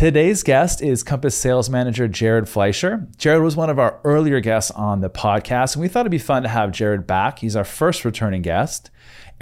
[0.00, 3.06] Today's guest is Compass sales manager Jared Fleischer.
[3.18, 6.16] Jared was one of our earlier guests on the podcast, and we thought it'd be
[6.16, 7.40] fun to have Jared back.
[7.40, 8.90] He's our first returning guest.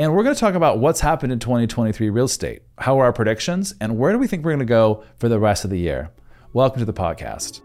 [0.00, 3.12] And we're going to talk about what's happened in 2023 real estate, how are our
[3.12, 5.78] predictions, and where do we think we're going to go for the rest of the
[5.78, 6.10] year.
[6.52, 7.60] Welcome to the podcast.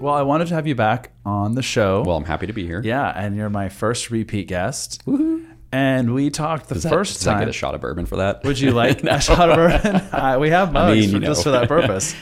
[0.00, 2.04] Well, I wanted to have you back on the show.
[2.06, 2.80] Well, I'm happy to be here.
[2.82, 5.02] Yeah, and you're my first repeat guest.
[5.74, 7.40] And we talked the Does that- first does that time.
[7.40, 8.44] get a shot of bourbon for that?
[8.44, 9.96] Would you like a shot of bourbon?
[10.12, 12.14] Uh, we have mugs mean, for- just for that purpose.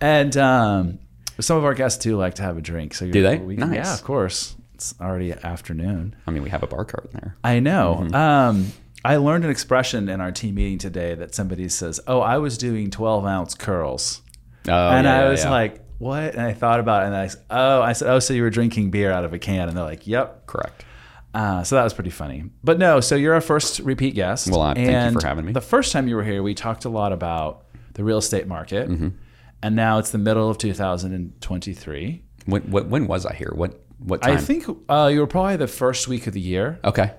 [0.00, 0.98] and um,
[1.40, 2.94] some of our guests do like to have a drink.
[2.94, 3.38] So Do they?
[3.38, 3.74] We, Nice.
[3.74, 4.54] Yeah, of course.
[4.74, 6.14] It's already afternoon.
[6.26, 7.36] I mean, we have a bar cart in there.
[7.42, 8.02] I know.
[8.02, 8.14] Mm-hmm.
[8.14, 8.72] Um,
[9.04, 12.58] I learned an expression in our team meeting today that somebody says, "Oh, I was
[12.58, 14.20] doing 12 ounce curls,"
[14.68, 15.50] Oh, and yeah, I was yeah.
[15.50, 18.42] like, "What?" And I thought about it, and I, oh, I said, "Oh, so you
[18.42, 20.84] were drinking beer out of a can?" And they're like, "Yep." correct.
[21.36, 22.44] Uh, so that was pretty funny.
[22.64, 24.50] But no, so you're our first repeat guest.
[24.50, 25.52] Well, uh, thank you for having me.
[25.52, 28.88] The first time you were here, we talked a lot about the real estate market,
[28.88, 29.08] Mm-hmm.
[29.62, 32.22] and now it's the middle of 2023.
[32.46, 33.52] When, what, when was I here?
[33.54, 34.36] What what time?
[34.36, 37.12] I think uh, you were probably the first week of the year, Okay.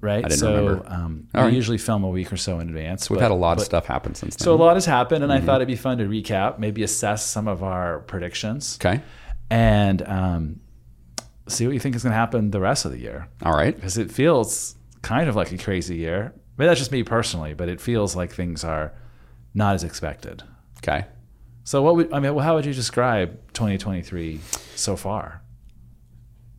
[0.00, 0.24] right?
[0.24, 0.82] I didn't so remember.
[0.88, 1.52] Um, we right.
[1.52, 3.10] usually film a week or so in advance.
[3.10, 4.44] We've but- had a lot of stuff happen since then.
[4.44, 5.42] So a lot has happened, and Mm-hmm.
[5.42, 9.02] I thought it'd be fun to recap, maybe assess some of our predictions, okay.
[9.50, 10.60] and um,
[11.46, 13.28] see what you think is going to happen the rest of the year.
[13.42, 13.74] All right.
[13.74, 16.32] because it feels kind of like a crazy year.
[16.56, 18.92] Maybe that's just me personally, but it feels like things are
[19.54, 20.42] not as expected.
[20.78, 21.06] Okay.
[21.64, 22.36] So, what would I mean?
[22.38, 24.40] How would you describe 2023
[24.74, 25.40] so far?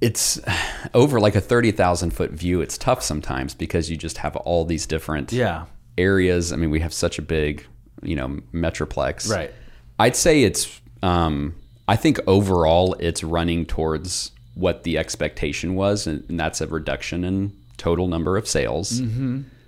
[0.01, 0.39] It's
[0.93, 2.61] over like a 30,000 foot view.
[2.61, 5.65] It's tough sometimes because you just have all these different Yeah,
[5.97, 6.51] areas.
[6.51, 7.65] I mean, we have such a big,
[8.03, 9.29] you know, metroplex.
[9.31, 9.51] right.
[9.99, 10.81] I'd say it's.
[11.01, 11.55] Um,
[11.87, 17.23] I think overall, it's running towards what the expectation was, and, and that's a reduction
[17.23, 19.01] in total number of sales.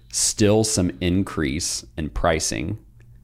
[0.09, 2.77] Still some increase in pricing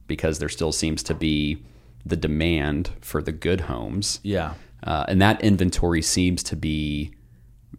[0.06, 1.62] because there still seems to be
[2.06, 7.14] the demand for the good homes, Yeah, uh, and that inventory seems to be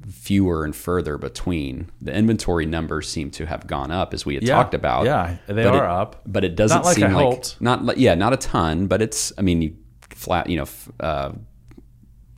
[0.10, 1.90] fewer and further between.
[2.02, 4.56] The inventory numbers seem to have gone up as we had Yeah.
[4.56, 5.06] talked about.
[5.06, 6.22] Yeah, they are it- up.
[6.26, 7.62] but it doesn't Not like seem I like hoped.
[7.62, 9.32] not like yeah, not a ton, but it's.
[9.38, 9.76] I mean, you
[10.10, 11.32] flat, you know, f- uh,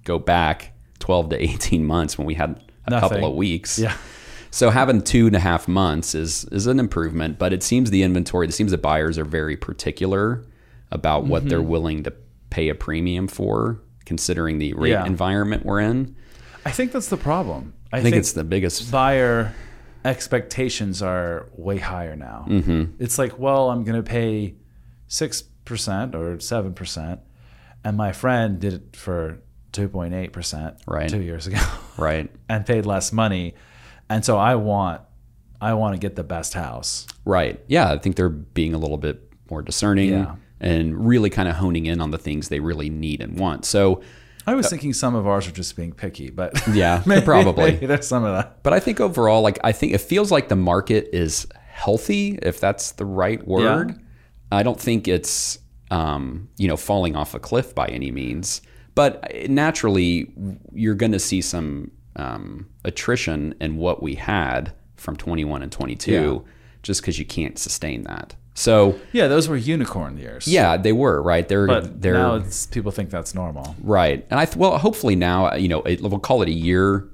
[0.04, 3.10] go back twelve to eighteen months when we had a Nothing.
[3.10, 3.78] couple of weeks.
[3.80, 3.96] yeah,
[4.52, 8.04] So having two and a half months is is an improvement, but it seems the
[8.04, 8.48] inventory.
[8.48, 10.46] It seems that buyers are very particular
[10.92, 11.68] about what they're Mm-hmm.
[11.70, 12.14] willing to
[12.50, 15.06] pay a premium for, considering the rate Yeah.
[15.06, 16.16] environment we're in.
[16.66, 17.74] I think that's the problem.
[17.92, 18.90] I, I think it's the biggest.
[18.92, 19.54] buyer
[20.06, 22.46] expectations are way higher now.
[22.48, 23.02] Mm-hmm.
[23.04, 24.56] It's like, well, I'm going to pay
[25.08, 27.20] six percent or seven percent,
[27.84, 29.40] and my friend did it for
[29.78, 31.10] two point eight percent Right.
[31.10, 31.60] two years ago.
[31.98, 32.30] Right.
[32.50, 33.56] and paid less money.
[34.10, 35.02] And so I want
[35.62, 37.08] I want to get the best house.
[37.26, 37.60] Right.
[37.68, 40.36] Yeah, I think they're being a little bit more discerning Yeah.
[40.60, 43.66] and really kind of honing in on the things they really need and want.
[43.66, 44.02] So,
[44.46, 47.72] I was thinking some of ours are just being picky, but yeah, maybe, probably.
[47.72, 48.64] maybe there's some of that.
[48.64, 52.60] But I think overall, like I think it feels like the market is healthy, if
[52.60, 54.00] that's the right word.
[54.52, 55.60] I don't think it's
[55.92, 58.62] um, you know falling off a cliff by any means,
[58.98, 60.30] but naturally
[60.74, 66.12] you're going to see some um, attrition in what we had from 21 and 22,
[66.12, 66.52] Yeah.
[66.84, 68.36] just because you can't sustain that.
[68.56, 70.48] So Yeah, those were unicorn years.
[70.48, 71.48] yeah, they were right.
[71.48, 73.76] They're But they're now it's, people think that's normal.
[73.84, 74.26] Right.
[74.32, 77.08] And I th- well, hopefully now, you know, it, we'll call it a year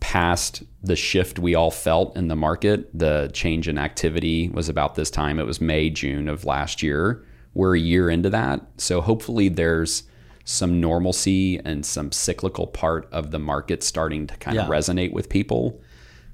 [0.00, 2.90] past the shift we all felt in the market.
[2.96, 5.38] The change in activity was about this time.
[5.40, 7.24] It was May, June of last year.
[7.54, 8.60] We're a year into that.
[8.76, 10.02] So hopefully there's
[10.48, 15.28] some normalcy and some cyclical part of the market starting to kind of resonate with
[15.28, 15.78] people.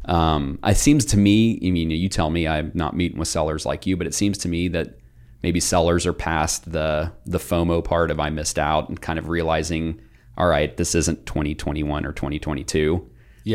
[0.05, 3.65] Um, it seems to me, I mean, you tell me I'm not meeting with sellers
[3.65, 4.99] like you, but it seems to me that
[5.43, 9.29] maybe sellers are past the the FOMO part of I missed out and kind of
[9.31, 10.01] realizing,
[10.37, 13.09] all right, this isn't 2021 or 2022.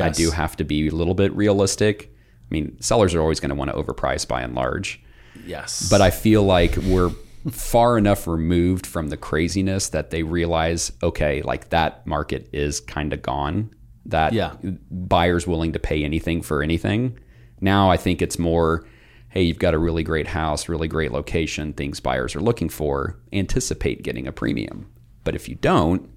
[0.06, 2.12] I do have to be a little bit realistic.
[2.12, 5.02] I mean, sellers are always going to want to overprice by and large,
[5.46, 5.88] Yes.
[5.90, 7.12] but I feel like we're
[7.50, 13.14] far enough removed from the craziness that they realize, okay, like that market is kind
[13.14, 13.70] of gone.
[14.06, 14.54] That Yeah.
[14.90, 17.18] buyers willing to pay anything for anything.
[17.62, 18.86] Now I think it's more,
[19.30, 23.20] hey, you've got a really great house, really great location, things buyers are looking for.
[23.34, 24.88] Anticipate getting a premium.
[25.24, 26.10] But if you don't,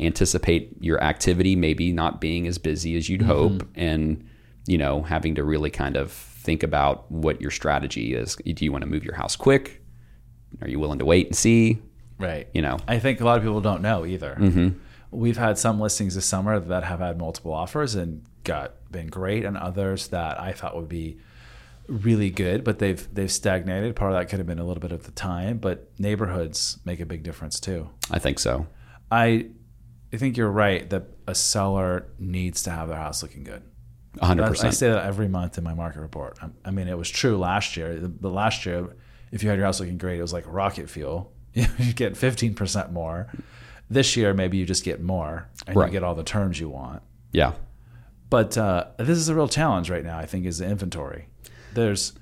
[0.00, 3.30] anticipate your activity maybe not being as busy as you'd Mm-hmm.
[3.30, 4.24] hope and
[4.66, 8.72] you know having to really kind of think about what your strategy is do you
[8.72, 9.81] want to move your house quick
[10.60, 11.80] are you willing to wait and see
[12.18, 12.48] right.
[12.52, 14.36] you know I think a lot of people don't know either.
[14.38, 14.78] Mm-hmm.
[15.10, 19.44] We've had some listings this summer that have had multiple offers, and got been great,
[19.44, 21.18] and others that I thought would be
[21.88, 23.96] really good, but they've they've stagnated.
[23.96, 27.00] Part of that could have been a little bit of the time, but neighborhoods make
[27.00, 27.90] a big difference too.
[28.10, 28.66] I think so.
[29.10, 29.48] I
[30.12, 33.62] I think you're right that a seller needs to have their house looking good.
[34.18, 34.64] 100%.
[34.64, 36.38] I say that every month in my market report.
[36.42, 37.98] I, I mean, it was true last year.
[37.98, 38.94] The, the, last year,
[39.32, 41.32] if you had your house looking great, it was like rocket fuel.
[41.54, 43.28] you get 15% more.
[43.90, 45.86] This year, maybe you just get more and Right.
[45.86, 47.02] you get all the terms you want.
[47.32, 47.52] yeah.
[48.30, 51.28] But uh, this is a real challenge right now, I think, is the inventory.
[51.74, 52.14] There's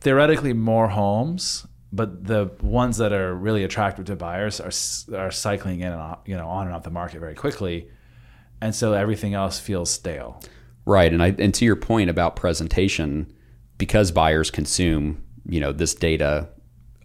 [0.00, 4.72] theoretically more homes, but the ones that are really attractive to buyers are
[5.16, 7.88] are cycling in and off, you know on and off the market very quickly,
[8.60, 10.42] and so everything else feels stale.
[10.86, 13.32] Right, and I and to your point about presentation,
[13.78, 16.48] because buyers consume you know this data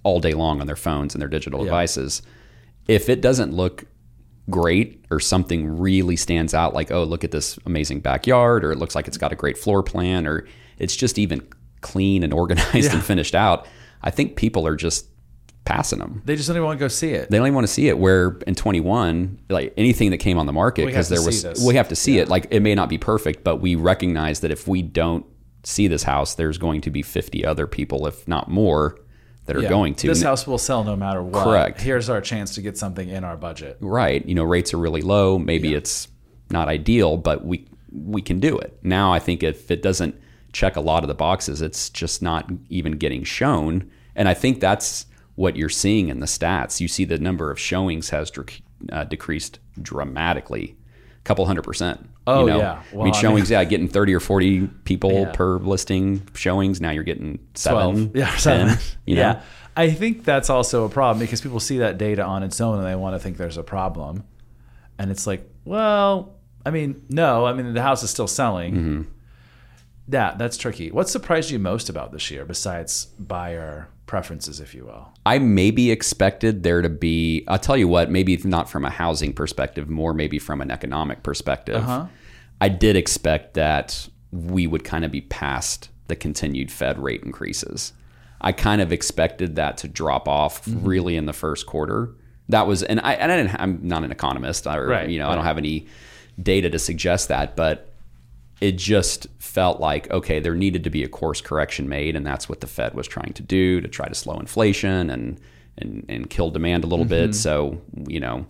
[0.03, 2.21] all day long on their phones and their digital devices,
[2.88, 3.86] if it doesn't look
[4.50, 8.77] great or something really stands out, like oh look at this amazing backyard, or it
[8.77, 10.47] looks like it's got a great floor plan, or
[10.77, 11.45] it's just even
[11.81, 13.68] clean and organized and finished out,
[14.01, 15.07] I think people are just
[15.65, 16.21] passing them.
[16.25, 17.30] They just don't even want to go see it.
[17.30, 17.97] They don't even want to see it.
[17.97, 21.63] Where in 21, like anything that came on the market, because there was, this.
[21.63, 22.27] we have to see it.
[22.27, 25.25] Like it may not be perfect, but we recognize that if we don't
[25.63, 28.97] see this house, there's going to be 50 other people, if not more,
[29.45, 29.69] that are Yeah.
[29.69, 30.07] going to.
[30.07, 31.44] This house will sell no matter what.
[31.44, 31.81] Correct.
[31.81, 33.77] Here's our chance to get something in our budget.
[33.81, 34.25] right.
[34.25, 35.38] You know, rates are really low.
[35.39, 36.07] Maybe it's
[36.51, 38.77] not ideal, but we we can do it.
[38.83, 40.13] Now, I think if it doesn't
[40.53, 43.89] check a lot of the boxes, it's just not even getting shown.
[44.15, 46.79] And I think that's what you're seeing in the stats.
[46.79, 50.75] You see the number of showings has dec- uh, decreased dramatically,
[51.19, 52.07] a couple hundred percent.
[52.29, 52.57] Oh, you know?
[52.59, 52.71] yeah.
[52.91, 55.31] I Well, mean, I showings, yeah, getting 30 or 40 people Yeah.
[55.31, 56.79] per listing showings.
[56.81, 58.15] Now you're getting seven, 12.
[58.15, 58.77] Yeah, 10, seven.
[59.05, 59.21] you know?
[59.21, 59.41] yeah.
[59.77, 62.85] I think that's also a problem because people see that data on its own and
[62.87, 64.23] they want to think there's a problem.
[64.97, 66.35] And it's like, well,
[66.65, 68.73] I mean, no, I mean, the house is still selling.
[68.73, 69.01] Mm-hmm.
[70.11, 70.91] Yeah, that's tricky.
[70.91, 75.13] What surprised you most about this year besides buyer preferences, if you will?
[75.25, 79.33] I maybe expected there to be, I'll tell you what, maybe not from a housing
[79.33, 81.75] perspective, more maybe from an economic perspective.
[81.75, 82.07] Uh-huh.
[82.61, 87.94] I did expect that we would kind of be past the continued Fed rate increases.
[88.41, 90.88] I kind of expected that to drop off Mm-hmm.
[90.88, 92.11] really in the first quarter.
[92.50, 95.29] That was, and I, and I didn't, I'm not an economist, or, Right, you know,
[95.29, 95.88] I don't have any
[96.41, 97.85] data to suggest that, but
[98.62, 102.50] it just felt like okay there needed to be a course correction made and that's
[102.50, 105.39] what the fed was trying to do to try to slow inflation and
[105.77, 107.27] and, and kill demand a little Mm-hmm.
[107.27, 108.45] bit so you know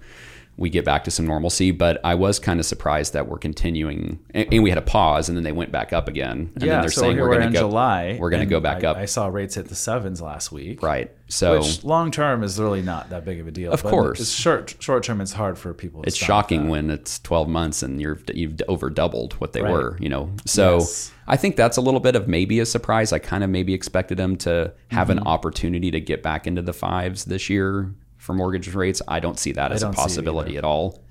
[0.59, 4.19] we get back to some normalcy but i was kind of surprised that we're continuing
[4.31, 6.67] and, and we had a pause and then they went back up again and then
[6.69, 8.17] yeah, they're so saying we're we're, going in to go July.
[8.19, 10.83] we're going to go back I, up I saw rates hit the sevens last week.
[10.83, 13.71] right so long term is really not that big of a deal.
[13.71, 14.19] Of but course.
[14.19, 15.21] it's short short term.
[15.21, 16.01] It's hard for people.
[16.01, 16.71] To it's shocking that.
[16.71, 19.71] when it's 12 months and you're you've over doubled what they Right.
[19.71, 21.12] were you know so Yes.
[21.27, 24.17] i think that's a little bit of maybe a surprise i kind of maybe expected
[24.17, 25.19] them to have Mm-hmm.
[25.19, 29.39] an opportunity to get back into the fives this year for mortgage rates i don't
[29.39, 31.04] see that as a don't see it possibility at all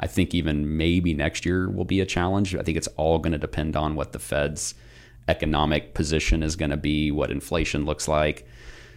[0.00, 3.32] i think even maybe next year will be a challenge i think it's all going
[3.32, 4.74] to depend on what the fed's
[5.28, 8.46] economic position is going to be what inflation looks like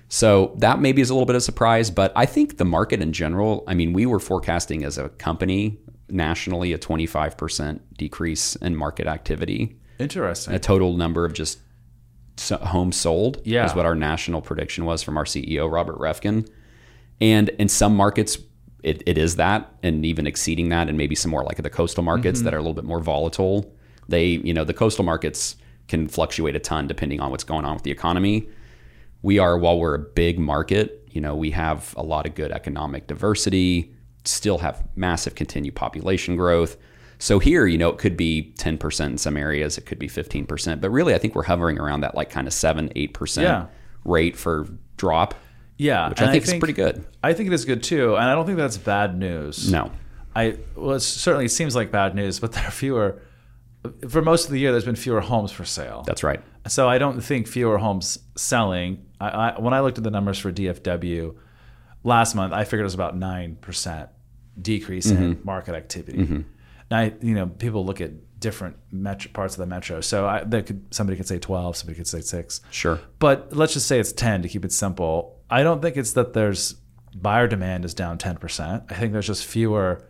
[0.07, 3.01] so that maybe is a little bit of a surprise, but I think the market
[3.01, 5.79] in general, I mean, we were forecasting as a company
[6.09, 9.77] nationally a 25% decrease in market activity.
[9.97, 10.53] Interesting.
[10.53, 11.57] A total number of just
[12.51, 13.65] homes sold Yeah.
[13.65, 16.47] is what our national prediction was from our CEO, Robert Reffkin.
[17.21, 18.37] And in some markets,
[18.83, 22.03] it, it is that, and even exceeding that, and maybe some more like the coastal
[22.03, 22.45] markets mm-hmm.
[22.45, 23.73] that are a little bit more volatile.
[24.07, 25.55] They, you know, the coastal markets
[25.87, 28.47] can fluctuate a ton depending on what's going on with the economy
[29.25, 32.51] we are while we're a big market you know we have a lot of good
[32.51, 33.91] economic diversity
[34.23, 36.77] still have massive continued population growth
[37.17, 40.79] so here you know it could be 10% in some areas it could be 15%
[40.79, 43.65] but really i think we're hovering around that like kind of 7 8% Yeah.
[44.03, 44.67] rate for
[44.97, 45.33] drop
[45.77, 48.25] yeah, which i and think, is pretty good I think it is good too, and
[48.25, 49.71] I don't think that's bad news.
[49.71, 49.91] no
[50.35, 53.21] I well, it certainly seems like bad news, but there are fewer.
[54.09, 56.03] For most of the year, there's been fewer homes for sale.
[56.07, 59.05] that's right So I don't think fewer homes selling.
[59.21, 61.35] I, I, when I looked at the numbers for DFW
[62.03, 64.09] last month, I figured it was about nine percent
[64.59, 65.45] decrease in mm-hmm.
[65.45, 66.17] market activity.
[66.19, 66.41] Mm-hmm.
[66.89, 70.65] Now, you know, people look at different metro, parts of the metro, so I, that
[70.65, 74.13] could somebody could say twelve, somebody could say six, sure but let's just say it's
[74.13, 75.39] ten to keep it simple.
[75.49, 76.75] I don't think it's that there's
[77.13, 78.83] buyer demand is down ten percent.
[78.89, 80.05] I think there's just fewer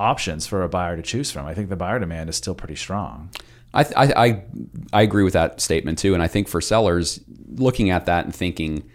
[0.00, 1.46] options for a buyer to choose from.
[1.46, 3.30] I think the buyer demand is still pretty strong.
[3.74, 4.44] I, I, I,
[4.92, 6.14] I agree with that statement too.
[6.14, 7.20] And I think for sellers
[7.56, 8.88] looking at that and thinking,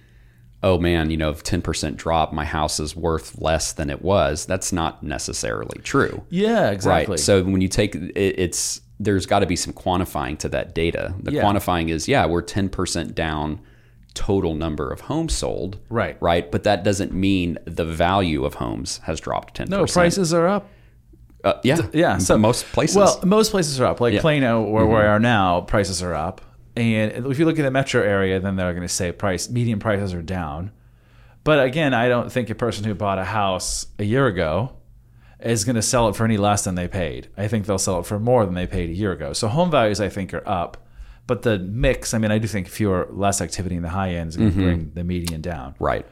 [0.63, 4.45] oh man, you know, if 10% drop, my house is worth less than it was,
[4.45, 6.23] that's not necessarily true.
[6.29, 7.13] Yeah, exactly.
[7.13, 7.19] Right.
[7.19, 11.13] So when you take it, it's there's got to be some quantifying to that data.
[11.21, 11.43] The Yeah.
[11.43, 13.59] quantifying is, yeah, we're 10% down
[14.13, 15.79] total number of homes sold.
[15.89, 16.15] Right.
[16.21, 16.49] Right.
[16.49, 19.69] But that doesn't mean the value of homes has dropped 10%.
[19.69, 20.69] No, prices are up.
[21.43, 21.77] Uh, yeah.
[21.91, 22.95] Yeah, so most places.
[22.95, 23.99] Well, most places are up.
[23.99, 24.19] Like Yeah.
[24.19, 24.21] Mm-hmm.
[24.21, 26.39] Plano, where we are now, prices are up.
[26.75, 29.79] And if you look at the metro area, then they're going to say price median
[29.79, 30.71] prices are down.
[31.43, 34.77] But again, I don't think a person who bought a house a year ago
[35.39, 37.27] is going to sell it for any less than they paid.
[37.37, 39.33] I think they'll sell it for more than they paid a year ago.
[39.33, 40.77] So home values, I think, are up.
[41.27, 44.29] But the mix, I mean, I do think fewer, less activity in the high end
[44.29, 44.65] is going to Mm-hmm.
[44.65, 45.75] bring the median down.
[45.79, 46.05] right.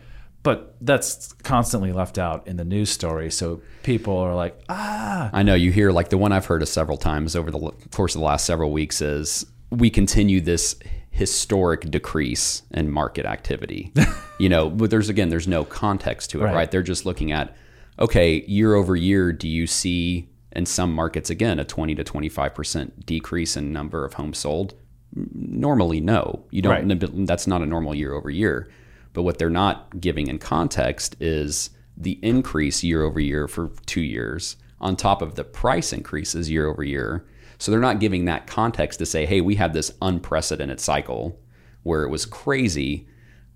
[0.43, 3.29] But that's constantly left out in the news story.
[3.29, 6.67] So people are like, ah, I know you hear like the one I've heard of
[6.67, 7.59] several times over the
[7.91, 10.75] course of the last several weeks is we continue this
[11.09, 13.91] historic decrease in market activity.
[14.39, 16.55] you know, but there's again there's no context to it, Right.
[16.55, 16.71] right?
[16.71, 17.55] They're just looking at
[17.99, 23.05] okay, year over year, do you see in some markets again a 20 to 25%
[23.05, 24.73] decrease in number of homes sold?
[25.13, 26.45] Normally no.
[26.51, 27.27] You don't Right.
[27.27, 28.69] that's not a normal year over year.
[29.13, 34.01] But what they're not giving in context is the increase year over year for two
[34.01, 37.25] years on top of the price increases year over year.
[37.61, 41.39] So they're not giving that context to say, hey, we had this unprecedented cycle
[41.83, 43.07] where it was crazy.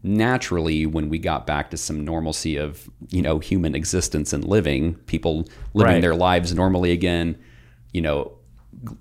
[0.04, 4.94] Naturally, when we got back to some normalcy of you know human existence and living,
[5.08, 6.02] people living Right.
[6.02, 7.36] their lives normally again,
[7.94, 8.34] you know,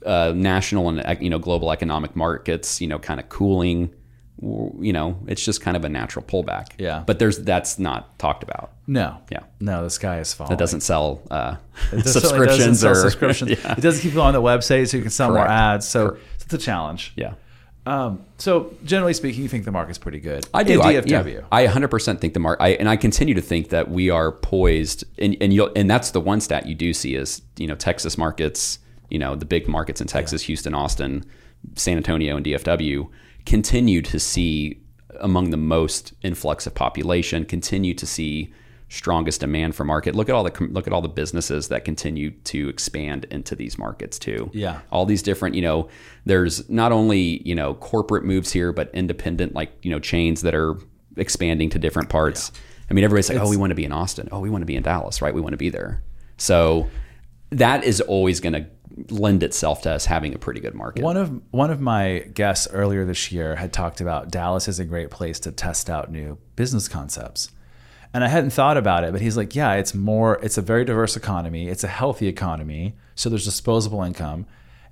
[0.06, 3.94] uh, national and you know global economic markets, you know, kind of cooling.
[4.42, 6.72] You know, it's just kind of a natural pullback.
[6.78, 7.04] Yeah.
[7.06, 8.72] but there's that's not talked about.
[8.86, 9.18] no.
[9.30, 9.44] Yeah.
[9.60, 10.52] No, the sky is falling.
[10.52, 11.56] It doesn't sell uh,
[11.92, 13.50] It certainly doesn't subscriptions sell or subscriptions.
[13.78, 15.86] It doesn't keep people on the website so you can sell more ads.
[15.88, 17.12] So it's a challenge.
[17.16, 17.34] yeah.
[17.86, 20.46] Um, so generally speaking, you think the market's pretty good.
[20.54, 20.80] I do.
[20.80, 21.34] I, DFW.
[21.34, 21.40] yeah.
[21.52, 25.04] I 100% think the market, I, and I continue to think that we are poised,
[25.18, 28.16] and and you and that's the one stat you do see is you know Texas
[28.16, 28.78] markets,
[29.10, 31.26] you know the big markets in Texas, Houston, Austin,
[31.76, 33.08] San Antonio, and DFW
[33.46, 34.80] continue to see
[35.20, 38.52] among the most influx of population, continue to see
[38.88, 40.14] strongest demand for market.
[40.14, 43.78] Look at all the look at all the businesses that continue to expand into these
[43.78, 44.50] markets too.
[44.52, 44.80] Yeah.
[44.90, 45.88] all these different you know
[46.24, 50.54] there's not only you know corporate moves here but independent like you know chains that
[50.54, 50.76] are
[51.16, 52.52] expanding to different parts.
[52.90, 54.28] I mean everybody's like oh we want to be in austin.
[54.30, 55.34] Oh we want to be in dallas right?
[55.34, 56.02] We want to be there.
[56.36, 56.88] So
[57.50, 58.66] that is always going to
[59.10, 62.68] lend itself to us having a pretty good market One of one of my guests
[62.72, 66.38] earlier this year had talked about Dallas is a great place to test out new
[66.56, 67.50] business concepts.
[68.12, 70.84] And I hadn't thought about it, but he's like, yeah, it's more it's a very
[70.84, 74.46] diverse economy, it's a healthy economy, so there's disposable income.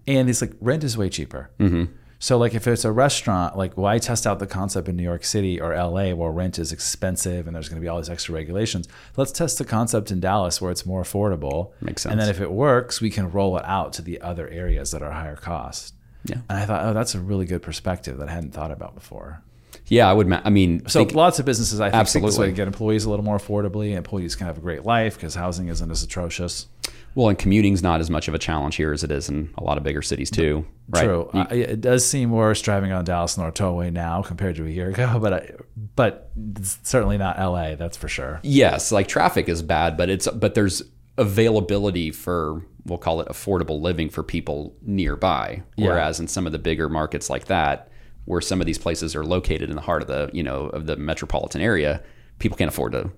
[0.06, 1.50] And he's like, rent is way cheaper.
[1.60, 1.92] Mm-hmm.
[2.22, 5.24] So like if it's a restaurant, like why test out the concept in New York
[5.24, 8.32] City or LA where rent is expensive and there's going to be all these extra
[8.32, 8.86] regulations?
[9.16, 11.72] Let's test the concept in Dallas where it's more affordable.
[11.80, 12.12] Makes sense.
[12.12, 15.02] And then if it works, we can roll it out to the other areas that
[15.02, 15.94] are higher cost.
[16.24, 16.36] Yeah.
[16.48, 19.42] And I thought, oh, that's a really good perspective that I hadn't thought about before.
[19.88, 22.38] yeah i would ma- i mean So think- lots of businesses, I think, think this
[22.38, 22.52] way Absolutely.
[22.52, 23.88] to get employees a little more affordably.
[23.88, 26.68] and Employees can have a great life because housing isn't as atrocious.
[27.14, 29.62] Well and commuting's not as much of a challenge here as it is in a
[29.62, 31.30] lot of bigger cities too right True.
[31.32, 34.88] Uh, it does seem worse driving on Dallas North Tollway now compared to a year
[34.90, 35.50] ago, but I,
[35.96, 37.74] but it's certainly not LA.
[37.76, 38.40] That's for sure.
[38.42, 40.82] yes like traffic is bad but it's but there's
[41.18, 45.88] availability for we'll call it affordable living for people nearby Yeah.
[45.88, 47.88] whereas in some of the bigger markets like that
[48.24, 50.86] where some of these places are located in the heart of the you know of
[50.86, 52.02] the metropolitan area
[52.38, 53.10] people can't afford to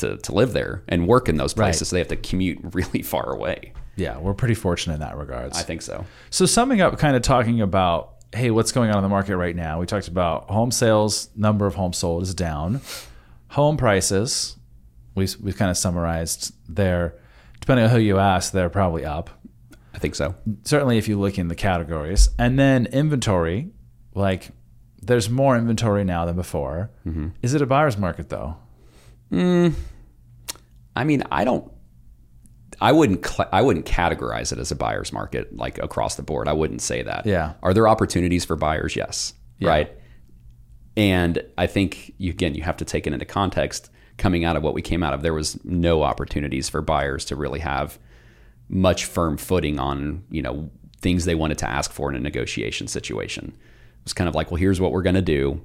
[0.00, 1.86] to, to live there and work in those places Right.
[1.88, 5.56] so they have to commute really far away Yeah, we're pretty fortunate in that regards.
[5.58, 9.02] i think so So summing up, kind of talking about, hey, what's going on in
[9.02, 9.80] the market right now?
[9.80, 12.80] We talked about home sales, number of homes sold is down.
[13.48, 14.56] Home prices,
[15.16, 17.16] we we kind of summarized there.
[17.60, 19.28] Depending on who you ask, they're probably up.
[19.92, 23.70] i think so Certainly, if you look in the categories, and then inventory,
[24.14, 24.50] like
[25.02, 26.90] there's more inventory now than before.
[27.06, 27.28] Mm-hmm.
[27.42, 28.56] Is it a buyer's market though?
[29.32, 29.74] Mm,
[30.96, 31.70] I mean, I don't.
[32.80, 33.26] I wouldn't.
[33.26, 36.48] Cl- I wouldn't categorize it as a buyer's market like across the board.
[36.48, 37.26] I wouldn't say that.
[37.26, 37.54] Yeah.
[37.62, 38.96] Are there opportunities for buyers?
[38.96, 39.34] Yes.
[39.68, 39.92] Right.
[40.96, 43.90] And I think you, again, you have to take it into context.
[44.16, 47.36] Coming out of what we came out of, there was no opportunities for buyers to
[47.36, 47.98] really have
[48.68, 50.70] much firm footing on you know
[51.00, 53.46] things they wanted to ask for in a negotiation situation.
[53.46, 55.62] It was kind of like, well, here's what we're going to do.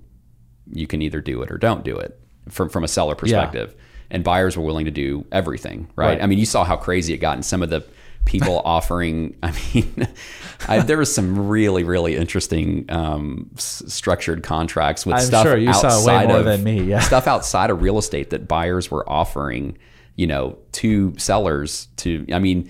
[0.71, 3.75] You can either do it or don't do it from from a seller perspective.
[4.11, 6.07] And buyers were willing to do everything, right?
[6.07, 6.21] Right.
[6.21, 7.85] I mean, you saw how crazy it got, and some of the
[8.25, 9.35] people offering.
[9.41, 10.07] I mean,
[10.67, 15.57] I, there was some really, really interesting um, s- structured contracts with I'm stuff sure
[15.57, 16.99] you saw outside more of me, yeah.
[16.99, 19.77] stuff outside of real estate that buyers were offering,
[20.15, 21.87] you know, to sellers.
[21.97, 22.69] To I mean,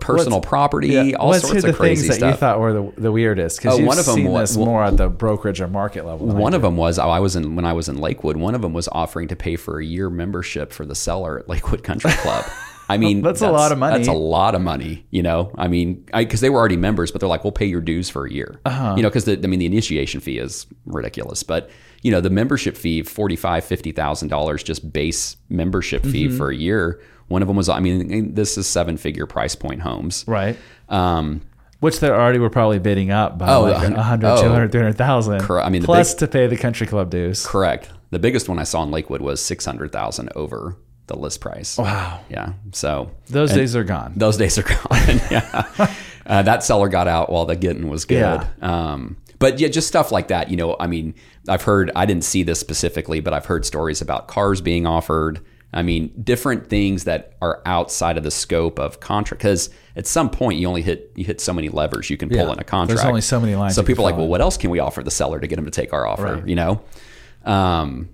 [0.00, 1.12] personal What's- property, Yeah.
[1.18, 2.30] all Let's sorts of crazy things that stuff.
[2.34, 4.56] you thought were the, the weirdest because Oh, you've one of 'em seen was- this
[4.64, 6.26] more at the brokerage or market level.
[6.26, 8.36] One of them was oh, I was in when I was in Lakewood.
[8.36, 11.48] One of them was offering to pay for a year membership for the seller at
[11.48, 12.44] Lakewood Country Club.
[12.88, 13.96] I mean, That's a lot of money.
[13.96, 15.06] That's a lot of money.
[15.10, 17.80] You know, I mean, because they were already members, but they're like, we'll pay your
[17.80, 18.60] dues for a year.
[18.64, 18.94] Uh-huh.
[18.96, 21.70] You know, because I mean, the initiation fee is ridiculous, but
[22.02, 26.36] you know, the membership fee forty five fifty thousand dollars just base membership fee Mm-hmm.
[26.36, 27.00] for a year.
[27.30, 30.24] One of them was, I mean, this is seven figure price point homes.
[30.28, 30.56] right?
[30.88, 31.40] Um,
[31.80, 34.42] Which they already were probably bidding up by Oh, like uh, 100, oh.
[34.42, 35.40] 200, 300,000.
[35.40, 35.66] Correct.
[35.66, 37.46] I mean, the plus to pay the country club dues.
[37.46, 37.88] correct.
[38.10, 41.78] The biggest one I saw in Lakewood was six hundred thousand over the list price.
[41.78, 42.20] Wow.
[42.28, 42.54] Yeah.
[42.72, 44.14] So Those days are gone.
[44.16, 45.20] those days are gone.
[45.30, 45.94] yeah.
[46.26, 48.18] Uh, that seller got out while the getting was good.
[48.20, 48.46] Yeah.
[48.60, 50.48] Um, but yeah, just stuff like that.
[50.50, 51.14] You know, I mean,
[51.48, 55.40] I've heard, I didn't see this specifically, but I've heard stories about cars being offered.
[55.72, 59.40] I mean, different things that are outside of the scope of contract.
[59.40, 62.38] Because at some point, you only hit you hit so many levers you can pull
[62.38, 62.52] Yeah.
[62.52, 62.88] in a contract.
[62.98, 65.02] There's only so many lines So people are like, well, what else can we offer
[65.02, 66.34] the seller to get him to take our offer?
[66.36, 66.48] Right.
[66.48, 66.80] You know,
[67.44, 68.08] um,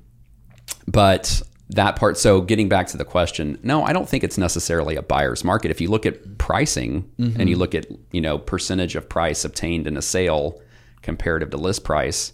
[0.87, 4.95] but that part so getting back to the question no i don't think it's necessarily
[4.95, 7.41] a buyer's market if you look at pricing Mm-hmm.
[7.41, 10.61] and you look at you know percentage of price obtained in a sale
[11.03, 12.33] comparative to list price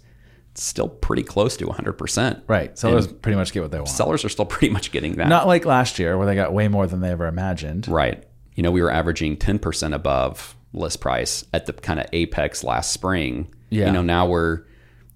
[0.55, 2.77] still pretty close to 100% Right.
[2.77, 3.89] Sellers pretty much get what they want.
[3.89, 6.67] sellers are still pretty much getting that Not like last year where they got way
[6.67, 7.87] more than they ever imagined.
[7.87, 8.23] right
[8.55, 12.91] you know we were averaging 10% above list price at the kind of apex last
[12.91, 13.87] spring Yeah.
[13.87, 14.63] you know now we're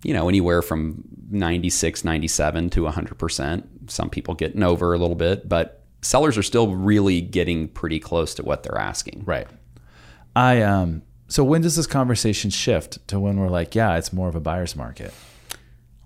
[0.04, 5.48] you know anywhere from 96 97 to 100% some people getting over a little bit
[5.48, 9.48] but sellers are still really getting pretty close to what they're asking Right.
[10.36, 14.30] I um so when does this conversation shift to when we're like, yeah, it's more
[14.30, 15.14] of a buyer's market?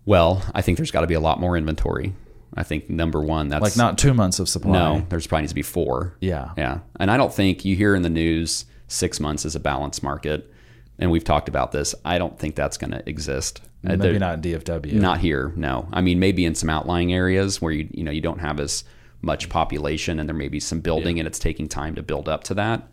[0.06, 2.12] well i think there's got to be a lot more inventory
[2.56, 4.72] i think number one that's Like not two months of supply.
[4.72, 6.50] no there's probably needs to be four Yeah.
[6.58, 6.80] Yeah.
[7.00, 10.52] And I don't think you hear in the news six months is a balanced market.
[11.00, 11.96] And we've talked about this.
[12.04, 13.62] I don't think that's going to exist.
[13.86, 14.94] Uh, Maybe there- not in DFW.
[14.94, 15.54] Not here.
[15.56, 15.88] No.
[15.94, 18.84] I mean, maybe in some outlying areas where you, you know, you don't have as
[19.22, 22.44] much population and there may be some building and it's taking time to build up
[22.46, 22.88] to that.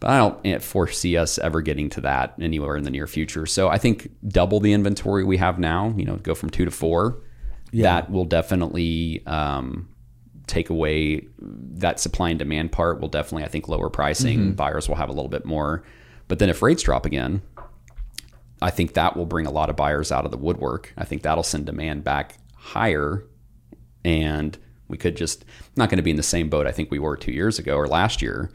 [0.00, 3.46] But I don't eh, foresee us ever getting to that anywhere in the near future.
[3.46, 6.70] So I think double the inventory we have now, you know, go from two to
[6.70, 7.20] four.
[7.84, 9.88] That will definitely um,
[10.46, 14.52] take away that supply and demand part will definitely, I think, lower pricing.
[14.54, 15.84] Buyers will have a little bit more.
[16.28, 17.42] But then if rates drop again,
[18.60, 20.92] I think that will bring a lot of buyers out of the woodwork.
[20.96, 23.24] I think that'll send demand back higher.
[24.04, 24.56] And
[24.88, 25.44] we could just,
[25.76, 27.76] not going to be in the same boat I think we were two years ago
[27.76, 28.50] or last year.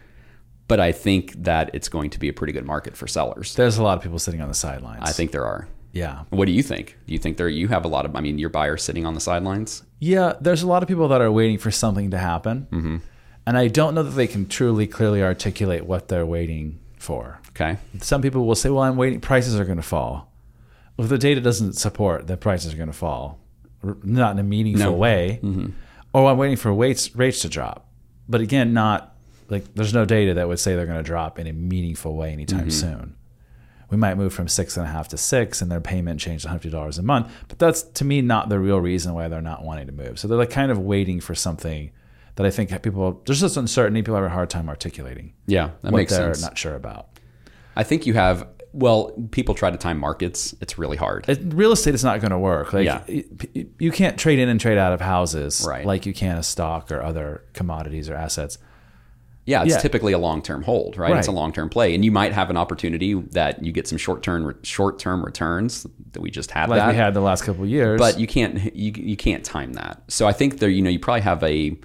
[0.68, 3.56] But I think that it's going to be a pretty good market for sellers.
[3.56, 5.04] There's a lot of people sitting on the sidelines.
[5.04, 5.68] I think there are.
[5.92, 6.24] Yeah.
[6.30, 6.98] What do you think?
[7.06, 8.16] Do you think there you have a lot of?
[8.16, 9.84] I mean, your buyers sitting on the sidelines.
[10.00, 12.68] Yeah, there's a lot of people that are waiting for something to happen.
[12.72, 12.98] Mm-hmm.
[13.46, 17.42] And I don't know that they can truly clearly articulate what they're waiting for.
[17.50, 17.78] Okay.
[18.00, 20.32] Some people will say, well, I'm waiting, prices are going to fall.
[20.98, 23.40] Well, if the data doesn't support that prices are going to fall,
[24.02, 24.98] not in a meaningful No.
[24.98, 25.40] way,
[26.14, 27.88] or I'm waiting for rates, rates to drop.
[28.30, 29.13] But again, not
[29.50, 32.32] like there's no data that would say they're going to drop in a meaningful way
[32.32, 32.70] anytime mm-hmm.
[32.70, 33.16] soon.
[33.90, 36.98] We might move from six and a half to six, and their payment changed $150
[36.98, 37.32] a month.
[37.48, 40.18] But that's to me not the real reason why they're not wanting to move.
[40.18, 41.92] So they're like kind of waiting for something
[42.36, 44.02] that I think people there's just uncertainty.
[44.02, 46.42] People have a hard time articulating Yeah, that makes they're sense.
[46.42, 47.10] not sure about.
[47.76, 48.48] I think you have.
[48.76, 50.56] Well, people try to time markets.
[50.60, 51.30] It's really hard.
[51.30, 52.74] it, real estate is not going to work.
[52.74, 53.04] Like Yeah.
[53.78, 55.86] you can't trade in and trade out of houses Right.
[55.86, 58.58] like you can a stock or other commodities or assets.
[59.46, 59.80] Yeah, it's Yeah.
[59.80, 61.18] typically a long-term hold, right?
[61.18, 64.56] It's a long-term play, and you might have an opportunity that you get some short-term
[64.64, 68.00] short-term returns that we just had Like that, we had the last couple of years.
[68.00, 70.02] but you can't you, you can't time that.
[70.08, 71.78] So I think there, you know, you probably have a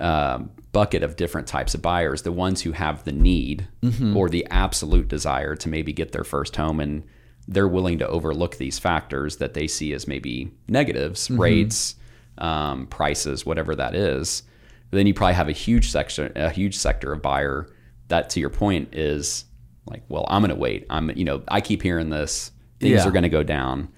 [0.00, 2.22] um, bucket of different types of buyers.
[2.22, 4.16] The ones who have the need Mm-hmm.
[4.16, 7.02] or the absolute desire to maybe get their first home, and
[7.46, 11.40] they're willing to overlook these factors that they see as maybe negatives, Mm-hmm.
[11.40, 11.94] rates,
[12.38, 14.42] um, prices, whatever that is.
[14.90, 17.68] Then you probably have a huge section, a huge sector of buyer
[18.08, 19.44] that, to your point, is
[19.86, 20.86] like, well, I'm going to wait.
[20.90, 22.50] I'm, you know, I keep hearing this.
[22.80, 23.06] Things Yeah.
[23.08, 23.88] are going to go down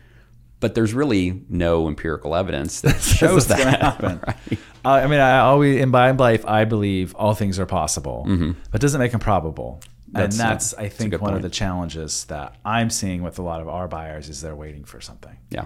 [0.60, 3.80] but there's really no empirical evidence that shows that.
[3.80, 4.20] happen.
[4.26, 4.36] right?
[4.84, 8.26] Uh, I mean, I always in my life, I believe all things are possible,
[8.70, 9.80] but doesn't make them probable.
[9.82, 10.12] Mm-hmm.
[10.12, 13.62] That's- and that's, I think, one of the challenges that I'm seeing with a lot
[13.62, 15.34] of our buyers is they're waiting for something.
[15.48, 15.64] Yeah.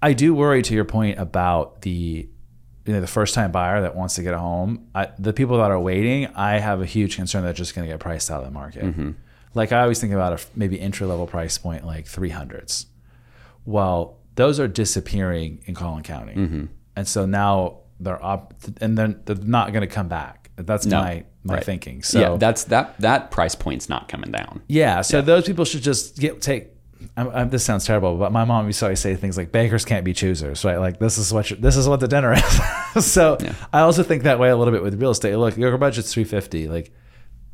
[0.00, 2.30] I do worry to your point about the
[2.88, 4.88] you know the first time buyer that wants to get a home.
[4.94, 7.92] I, the people that are waiting, I have a huge concern they're just going to
[7.92, 8.84] get priced out of the market.
[8.84, 9.10] Mm-hmm.
[9.54, 12.86] Like I always think about a maybe entry level price point like 300s.
[13.64, 16.64] Well, those are disappearing in Collin County, Mm-hmm.
[16.96, 20.50] and so now they're up, and then they're not going to come back.
[20.56, 21.00] That's No.
[21.00, 22.02] my my thinking.
[22.02, 24.62] So yeah, that's that that price point's not coming down.
[24.68, 26.68] Yeah, so those people should just get take.
[27.16, 29.84] I'm, I'm, this sounds terrible, but my mom used to always say things like "bakers
[29.84, 30.78] can't be choosers," right?
[30.78, 33.04] Like this is what this is what the dinner is.
[33.06, 33.38] so
[33.72, 35.34] I also think that way a little bit with real estate.
[35.36, 36.66] Look, your budget's three fifty.
[36.68, 36.92] Like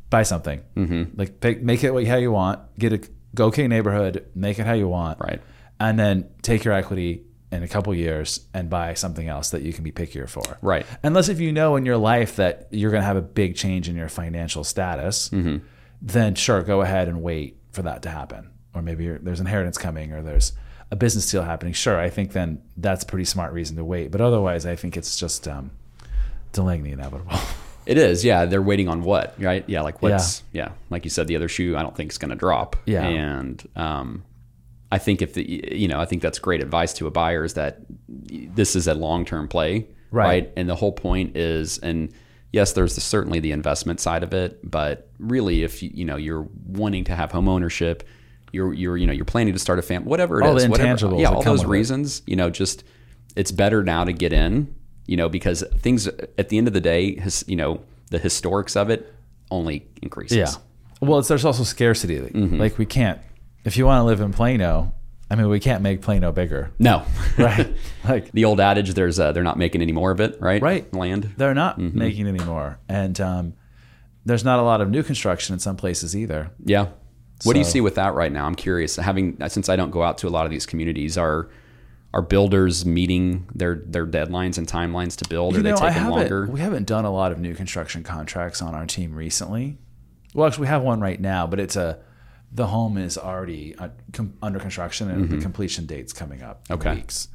[0.09, 0.61] buy something.
[0.75, 1.17] Mm-hmm.
[1.19, 2.59] Like pick, make it what how you want.
[2.79, 3.01] Get a
[3.33, 4.25] go king neighborhood.
[4.35, 5.19] Make it how you want.
[5.19, 5.41] Right.
[5.79, 9.71] And then take your equity in a couple years and buy something else that you
[9.73, 10.57] can be pickier for.
[10.61, 10.85] Right.
[11.03, 13.87] Unless if you know in your life that you're going to have a big change
[13.87, 15.57] in your financial status, Mm-hmm.
[16.01, 18.49] then sure, go ahead and wait for that to happen.
[18.75, 20.53] Or maybe there's inheritance coming or there's
[20.91, 21.73] a business deal happening.
[21.73, 24.11] Sure, I think then that's a pretty smart reason to wait.
[24.11, 25.71] But otherwise, I think it's just um,
[26.51, 27.37] delaying the inevitable.
[27.85, 28.45] It is, yeah.
[28.45, 29.63] They're waiting on what, right?
[29.67, 30.69] Yeah, like what's, yeah.
[30.89, 32.75] Like you said, the other shoe I don't think is going to drop.
[32.87, 33.05] Yeah.
[33.05, 34.23] And um,
[34.91, 37.53] I think if the, you know, I think that's great advice to a buyer is
[37.53, 39.85] that this is a long term play,
[40.15, 40.51] Right.
[40.55, 42.11] And the whole point is, and
[42.51, 46.15] yes, there's the, certainly the investment side of it, but really, if you, you know
[46.15, 48.03] you're wanting to have home ownership,
[48.55, 50.69] you're you're you know you're planning to start a family, whatever it is, All the
[50.69, 51.71] whatever, yeah, all those with it.
[51.71, 52.83] reasons, you know, just
[53.35, 54.73] it's better now to get in,
[55.05, 58.75] you know, because things at the end of the day, his, you know, the historics
[58.75, 59.13] of it
[59.51, 60.37] only increases.
[60.37, 60.51] Yeah.
[61.01, 62.17] Well, it's, there's also scarcity.
[62.19, 62.57] Mm-hmm.
[62.59, 63.19] Like we can't,
[63.65, 64.93] if you want to live in Plano,
[65.29, 67.03] I mean, we can't make Plano bigger, No.
[67.37, 67.73] right?
[68.07, 70.61] like the old adage, there's uh, they're not making any more of it, right?
[70.61, 70.91] Right.
[70.93, 71.33] Land.
[71.37, 71.97] they're not Mm-hmm.
[71.99, 73.53] making anymore, and um,
[74.25, 76.51] there's not a lot of new construction in some places either.
[76.63, 76.87] Yeah.
[77.43, 78.45] What do you see with that right now?
[78.45, 78.95] I'm curious.
[78.95, 81.49] Having since I don't go out to a lot of these communities, are
[82.13, 85.57] are builders meeting their their deadlines and timelines to build?
[85.57, 86.47] Are they I taking longer?
[86.49, 89.77] we haven't done a lot of new construction contracts on our team recently.
[90.33, 91.99] Well, actually, we have one right now, but it's a
[92.51, 93.89] the home is already uh,
[94.41, 96.87] under construction and the completion date's coming up in Mm-hmm.
[96.87, 96.95] Okay.
[97.01, 97.27] weeks.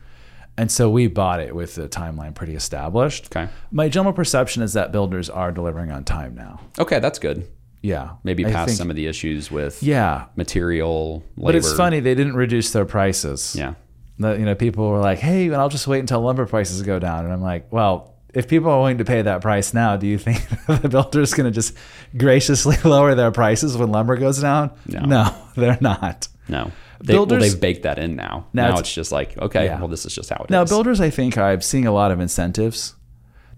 [0.56, 3.26] And so we bought it with the timeline pretty established.
[3.34, 3.50] Okay.
[3.70, 6.60] My general perception is that builders are delivering on time now.
[6.78, 7.46] Okay, that's good.
[7.82, 8.10] Yeah.
[8.24, 10.26] Maybe past think- some of the issues with Yeah.
[10.36, 11.46] material, labor.
[11.48, 13.54] But it's funny, they didn't reduce their prices.
[13.58, 13.74] Yeah.
[14.18, 17.24] The- you know, people were like, "Hey, I'll just wait until lumber prices go down."
[17.24, 20.18] And I'm like, "Well, if people are willing to pay that price now, do you
[20.18, 20.46] think
[20.82, 21.74] the builder's going to just
[22.16, 25.34] graciously lower their prices when lumber goes down?" No.
[25.56, 26.28] they're not.
[26.48, 26.70] No.
[27.02, 28.44] They, well, Builders- they've baked that in now.
[28.52, 29.78] Now Now, it's- it's, just like, okay, Yeah.
[29.78, 30.50] well, this is just how it is.
[30.50, 32.94] Now, builders, I think I'm seeing a lot of incentives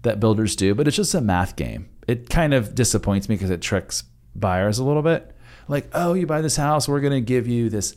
[0.03, 1.87] that builders do, but it's just a math game.
[2.07, 4.03] It kind of disappoints me because it tricks
[4.35, 5.35] buyers a little bit.
[5.67, 7.95] Like, oh, you buy this house, we're going to give you this,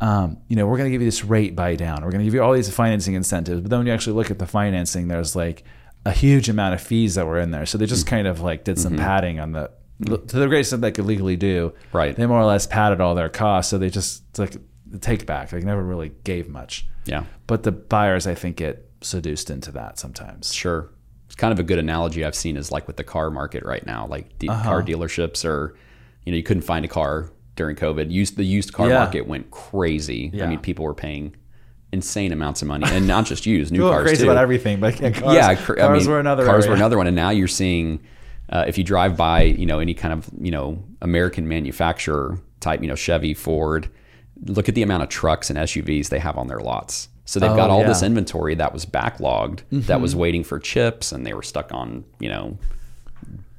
[0.00, 2.02] um, you know, we're going to give you this rate buy down.
[2.02, 3.60] We're going to give you all these financing incentives.
[3.60, 5.62] But then when you actually look at the financing, there's like
[6.06, 7.66] a huge amount of fees that were in there.
[7.66, 9.70] So they just kind of like did some padding on the,
[10.04, 11.74] to the greatest extent they could legally do.
[11.92, 12.16] Right.
[12.16, 13.70] They more or less padded all their costs.
[13.70, 15.50] So they just like the take back.
[15.50, 16.86] They never really gave much.
[17.04, 20.52] yeah, But the buyers, I think, get seduced into that sometimes.
[20.54, 20.90] sure.
[21.32, 23.84] It's kind of a good analogy I've seen is like with the car market right
[23.86, 24.06] now.
[24.06, 24.64] Like the Uh-huh.
[24.64, 25.74] car dealerships are,
[26.26, 28.10] you know, you couldn't find a car during COVID.
[28.10, 28.98] Used the used car Yeah.
[28.98, 30.30] market went crazy.
[30.30, 30.44] Yeah.
[30.44, 31.34] I mean, people were paying
[31.90, 34.30] insane amounts of money, and not just used, new People cars crazy too.
[34.30, 36.44] about everything, but yeah, cars, yeah, cr- cars I mean, were another.
[36.44, 36.70] Cars area.
[36.72, 38.00] were another one, and now you're seeing
[38.50, 42.82] uh, if you drive by, you know, any kind of you know American manufacturer type,
[42.82, 43.88] you know, Chevy, Ford.
[44.44, 47.08] Look at the amount of trucks and SUVs they have on their lots.
[47.24, 47.84] So they've Oh, got all yeah.
[47.84, 47.88] Mm-hmm.
[47.92, 52.04] this inventory that was backlogged, that was waiting for chips, and they were stuck on
[52.18, 52.58] you know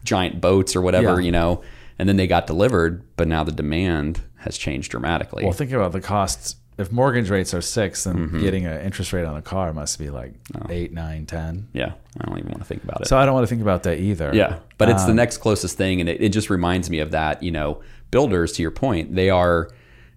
[0.04, 1.26] giant boats or whatever, Yeah.
[1.26, 1.62] you know.
[2.00, 5.44] And then they got delivered, but now the demand has changed dramatically.
[5.44, 6.56] Well, think about the costs.
[6.78, 8.42] If mortgage rates are six, then Mm-hmm.
[8.42, 10.66] getting an interest rate on a car must be like Oh.
[10.70, 11.68] eight, nine, ten.
[11.72, 13.08] yeah, I don't even want to think about it.
[13.08, 14.32] So I don't want to think about that either.
[14.34, 17.12] Yeah, but it's the Um, next closest thing, and it, it just reminds me of
[17.12, 17.44] that.
[17.44, 17.80] You know,
[18.12, 19.70] builders, to your point, they are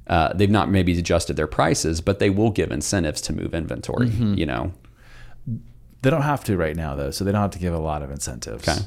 [0.06, 4.08] uh, they've not maybe adjusted their prices, but they will give incentives to move inventory.
[4.08, 4.34] Mm-hmm.
[4.34, 4.72] You know,
[6.02, 8.02] They don't have to right now though, so they don't have to give a lot
[8.02, 8.68] of incentives.
[8.68, 8.78] Okay.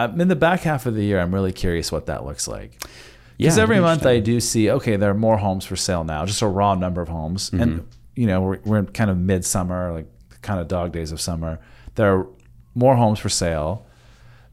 [0.00, 2.72] Um, in the back half of the year, I'm really curious what that looks like.
[3.36, 4.06] Because Yeah, every month.
[4.06, 7.00] I do see, okay, there are more homes for sale now, just a raw number
[7.00, 7.50] of homes.
[7.50, 7.62] Mm-hmm.
[7.62, 10.06] And, you know, we're, we're in kind of midsummer, like
[10.42, 11.60] kind of dog days of summer.
[11.94, 12.26] There are
[12.74, 13.86] more homes for sale.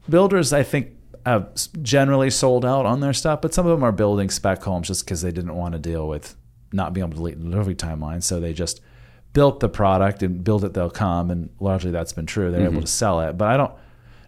[0.08, 0.95] Builders, I think,
[1.26, 1.48] have
[1.82, 5.04] generally sold out on their stuff, but some of them are building spec homes just
[5.04, 6.36] because they didn't want to deal with
[6.72, 8.22] not being able to meet delivery timelines.
[8.24, 8.80] So they just
[9.32, 11.30] built the product and build it, they'll come.
[11.30, 12.50] And largely that's been true.
[12.50, 12.72] They're Mm-hmm.
[12.76, 13.36] able to sell it.
[13.36, 13.72] But I don't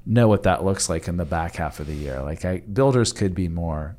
[0.07, 2.21] know what that looks like in the back half of the year.
[2.23, 3.97] Like I, builders could be more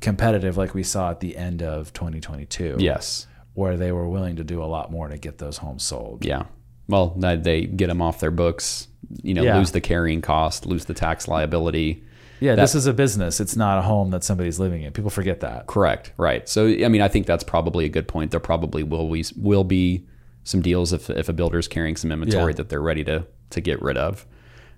[0.00, 4.44] competitive, like we saw at the end of 2022, yes, where they were willing to
[4.44, 6.24] do a lot more to get those homes sold.
[6.24, 6.44] yeah.
[6.88, 8.88] Well, they- they get them off their books.
[9.22, 9.58] You know, Yeah.
[9.58, 12.02] lose the carrying cost, lose the tax liability.
[12.40, 13.38] Yeah, That- this is a business.
[13.40, 14.92] It's not a home that somebody's living in.
[14.92, 15.66] People forget that.
[15.66, 16.12] Correct.
[16.16, 16.48] Right.
[16.48, 18.30] So I mean, I think that's probably a good point.
[18.30, 20.06] There probably will be will be
[20.44, 22.56] some deals if if a builder's carrying some inventory Yeah.
[22.56, 24.26] that they're ready to to get rid of.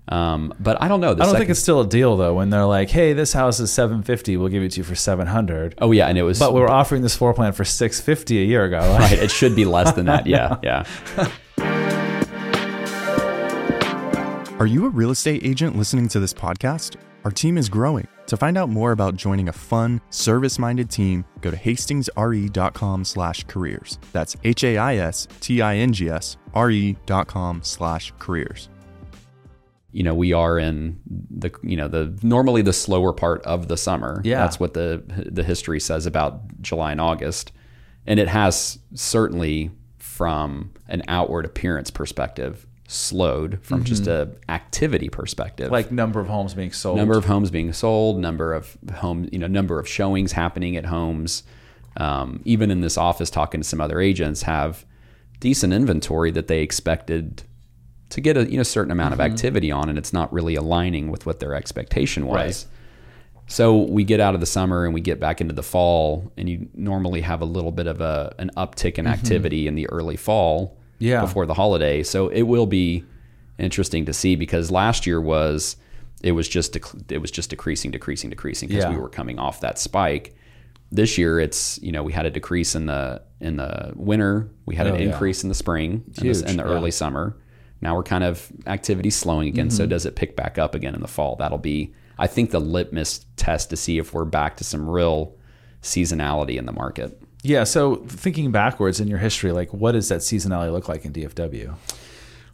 [0.09, 1.13] Um, but I don't know.
[1.13, 3.31] The I don't second, think it's still a deal though when they're like, "Hey, this
[3.31, 6.39] house is 750, we'll give it to you for 700." Oh yeah, and it was.
[6.39, 8.79] But we were offering this floor plan for 650 a year ago.
[8.99, 9.13] right.
[9.17, 10.27] It should be less than that.
[10.33, 10.83] Yeah, yeah.
[14.59, 16.95] Are you a real estate agent listening to this podcast?
[17.25, 18.07] Our team is growing.
[18.27, 23.99] To find out more about joining a fun, service-minded team, go to hastingsre.com slash careers.
[24.11, 28.69] That's H-A-I-S-T-I-N-G-S R-E dot com slash careers.
[29.91, 33.77] you know we are in the you know the normally the slower part of the
[33.77, 34.37] summer Yeah.
[34.39, 37.51] that's what the the history says about july and august
[38.07, 44.33] and it has certainly from an outward appearance perspective slowed from just mm-hmm.
[44.47, 46.97] a activity perspective like number of homes being sold.
[46.97, 50.85] number of homes being sold, number of home, you know, number of showings happening at
[50.85, 51.43] homes.
[51.95, 54.85] Um, even in this office, talking to some other agents, have
[55.39, 57.43] decent inventory that they expected
[58.09, 59.31] to get a you know certain amount of mm-hmm.
[59.31, 62.67] activity on, and it's not really aligning with what their expectation was.
[63.47, 66.49] So we get out of the summer and we get back into the fall, and
[66.49, 69.13] you normally have a little bit of a an uptick in mm-hmm.
[69.13, 71.21] activity in the early fall Yeah.
[71.21, 72.03] before the holiday.
[72.03, 73.03] So it will be
[73.57, 75.75] interesting to see because last year was
[76.21, 78.91] it was just dec- it was just decreasing, decreasing, decreasing because Yeah.
[78.91, 80.35] we were coming off that spike.
[80.91, 84.75] This year, it's you know we had a decrease in the in the winter, we
[84.75, 85.07] had Oh, an yeah.
[85.07, 86.63] increase in the spring and the, and the.
[86.63, 86.71] Mm-hmm.
[86.71, 87.35] early summer.
[87.81, 89.69] Now we're kind of activity slowing again.
[89.69, 91.35] So does it pick back up again in the fall?
[91.35, 95.35] That'll be I think the litmus test to see if we're back to some real
[95.81, 97.21] seasonality in the market.
[97.43, 97.63] Yeah.
[97.65, 101.75] So thinking backwards in your history, like what does that seasonality look like in DFW?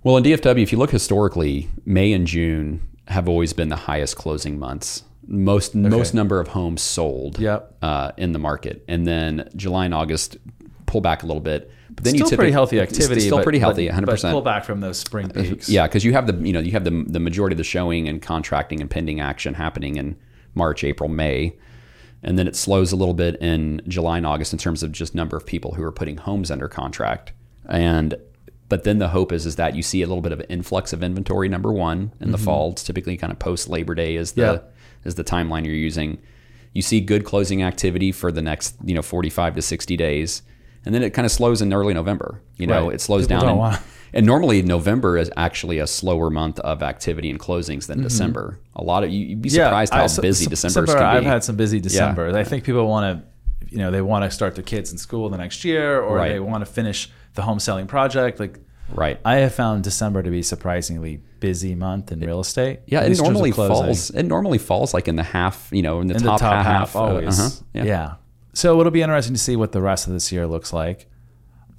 [0.04, 4.16] Well, in DFW, if you look historically, May and June have always been the highest
[4.16, 5.04] closing months.
[5.28, 7.76] Most most number of homes sold Yep.
[7.84, 10.38] uh, in the market, and then July and August
[10.88, 11.70] pull back a little bit.
[11.92, 13.22] But then you Still you pretty healthy activity.
[13.22, 14.08] Still but- pretty healthy, 100.
[14.10, 15.70] percent pull back from those spring peaks.
[15.70, 18.08] Yeah, because you have the you know you have the the majority of the showing
[18.08, 20.16] and contracting and pending action happening in
[20.56, 21.56] March, April, May,
[22.24, 25.16] and then it slows a little bit in July and August in terms of just
[25.16, 27.32] number of people who are putting homes under contract.
[27.68, 28.16] And
[28.68, 30.94] but then the hope is is that you see a little bit of an influx
[30.94, 31.50] of inventory.
[31.50, 34.66] Number one in the fall, it's typically kind of post Labor Day is the Mm-hmm.
[34.66, 35.08] Yeah.
[35.08, 36.20] is the timeline you're using.
[36.74, 40.42] You see good closing activity for the next you know 45 to 60 days.
[40.86, 42.42] And then it kind of slows in early November.
[42.58, 42.96] You know, Right.
[42.96, 43.80] it slows People down.
[44.12, 47.88] Don't in- want- and normally November is actually a slower month of activity and closings
[47.88, 48.60] than December.
[48.76, 51.04] A lot of you, you'd be surprised how I- busy so- December can be.
[51.04, 52.30] I've had some busy December.
[52.32, 52.38] Yeah.
[52.38, 55.30] I think people want to, you know, they want to start their kids in school
[55.30, 56.30] the next year, or Right.
[56.34, 58.40] they want to finish the home selling project.
[58.40, 58.60] Like,
[58.94, 59.20] right.
[59.24, 62.80] I have found December to be surprisingly busy month in real estate.
[62.88, 64.10] yeah, it least in terms of normally falls.
[64.10, 66.54] It normally falls like in the half, you know, in the, in top, the top
[66.66, 67.40] half, half, uh, always.
[67.40, 67.84] uh-huh, yeah.
[67.84, 68.14] yeah.
[68.54, 71.08] So it'll be interesting to see what the rest of this year looks like.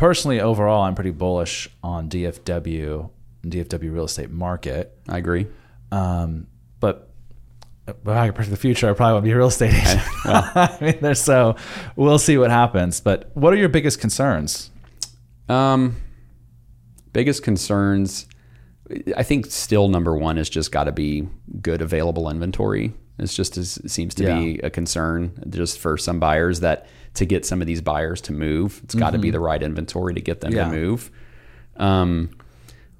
[0.01, 3.11] Personally, overall, I'm pretty bullish on DFW,
[3.45, 4.99] DFW real estate market.
[5.07, 5.47] I agree.
[5.93, 6.47] Um,
[6.81, 7.11] but
[7.85, 10.01] but I predict the future, I probably won't be a real estate agent.
[10.25, 11.55] I mean, there's so
[11.97, 13.03] we'll see what happens.
[13.03, 14.71] But what are your biggest concerns?
[15.51, 15.97] Um,
[17.13, 18.27] biggest concerns,
[19.15, 21.29] I think still number one is just got to be
[21.61, 22.95] good available inventory.
[23.21, 27.25] It's just as, it seems to be a concern just for some buyers that to
[27.27, 30.21] get some of these buyers to move, it's got to be the right inventory to
[30.21, 30.59] get them Mm-hmm.
[30.59, 30.65] Yeah.
[30.65, 31.11] to move.
[31.77, 32.31] Um,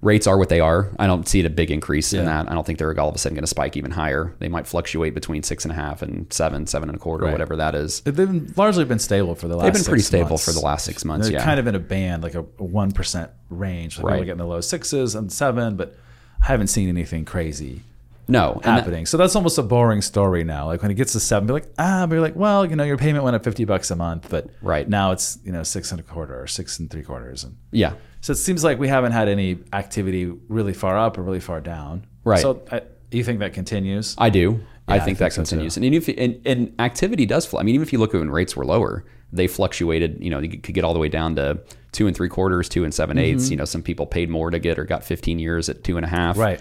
[0.03, 0.91] rates are what they are.
[0.99, 2.51] I don't see a big increase in that.
[2.51, 4.35] I don't think they're all of a sudden going to spike even higher.
[4.39, 7.33] They might fluctuate between six and a half and seven, seven and a quarter, Right.
[7.33, 8.01] whatever that is.
[8.01, 9.65] They've been largely been stable for the last.
[9.65, 10.45] They've been pretty stable months.
[10.47, 11.29] for the last six months.
[11.29, 13.99] They're yeah, kind of in a band, like a one percent range.
[13.99, 14.13] Like Right.
[14.15, 15.95] People get in the low sixes and seven, but
[16.41, 17.83] I haven't seen anything crazy
[18.31, 19.07] no and that- happening.
[19.07, 20.67] so that's almost a boring story now.
[20.67, 22.85] Like when it gets to seven, be like, ah, but you're like, well, you know,
[22.85, 24.89] your payment went up fifty bucks a month, but Right.
[24.89, 27.95] now it's you know six and a quarter or six and three quarters, and yeah,
[28.21, 31.61] so it seems like we haven't had any activity really far up or really far
[31.61, 32.07] down.
[32.25, 32.41] Right.
[32.41, 34.15] So I, you think that continues?
[34.19, 34.61] I do.
[34.87, 35.49] I Yeah, I think think that so, too.
[35.51, 35.77] continues.
[35.77, 37.61] and if and, and activity does flow.
[37.61, 40.19] I mean, even if you look at when rates were lower, they fluctuated.
[40.23, 41.61] You know, you could get all the way down to
[41.93, 43.51] two and three quarters, two and seven eighths.
[43.51, 46.05] You know, some people paid more to get or got 15 years at two and
[46.05, 46.37] a half.
[46.39, 46.61] right.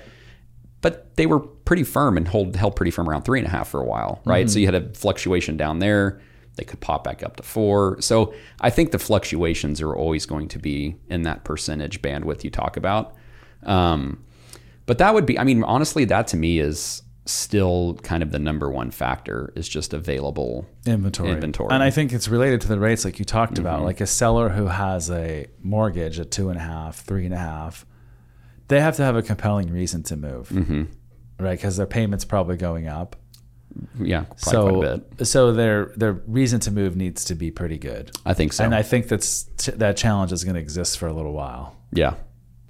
[0.81, 3.67] But they were pretty firm and hold held pretty firm around three and a half
[3.67, 4.21] for a while.
[4.25, 4.49] Right.
[4.49, 6.21] So you had a fluctuation down there.
[6.55, 8.01] They could pop back up to four.
[8.01, 12.49] So I think the fluctuations are always going to be in that percentage bandwidth you
[12.49, 13.15] talk about.
[13.63, 14.23] Um,
[14.85, 18.39] but that would be, I mean, honestly, that to me is still kind of the
[18.39, 21.31] number one factor is just available inventory.
[21.31, 21.67] Inventory.
[21.67, 21.75] Mm-hmm.
[21.75, 23.83] And I think it's related to the rates like you talked about.
[23.83, 27.37] Like a seller who has a mortgage at two and a half, three and a
[27.37, 27.85] half,
[28.69, 30.83] they have to have a compelling reason to move, mm-hmm.
[31.37, 31.57] right?
[31.57, 33.17] Because their payment's probably going up.
[33.99, 35.27] Yeah, so, quite a bit.
[35.27, 38.11] so their their reason to move needs to be pretty good.
[38.25, 38.63] I think so.
[38.63, 39.43] And I think that's
[39.75, 41.75] that challenge is going to exist for a little while.
[41.91, 42.15] yeah.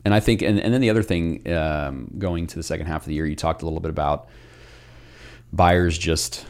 [0.06, 3.02] And I think, and, and then the other thing, um, going to the second half
[3.02, 4.30] of the year, you talked a little bit about
[5.52, 6.46] buyers just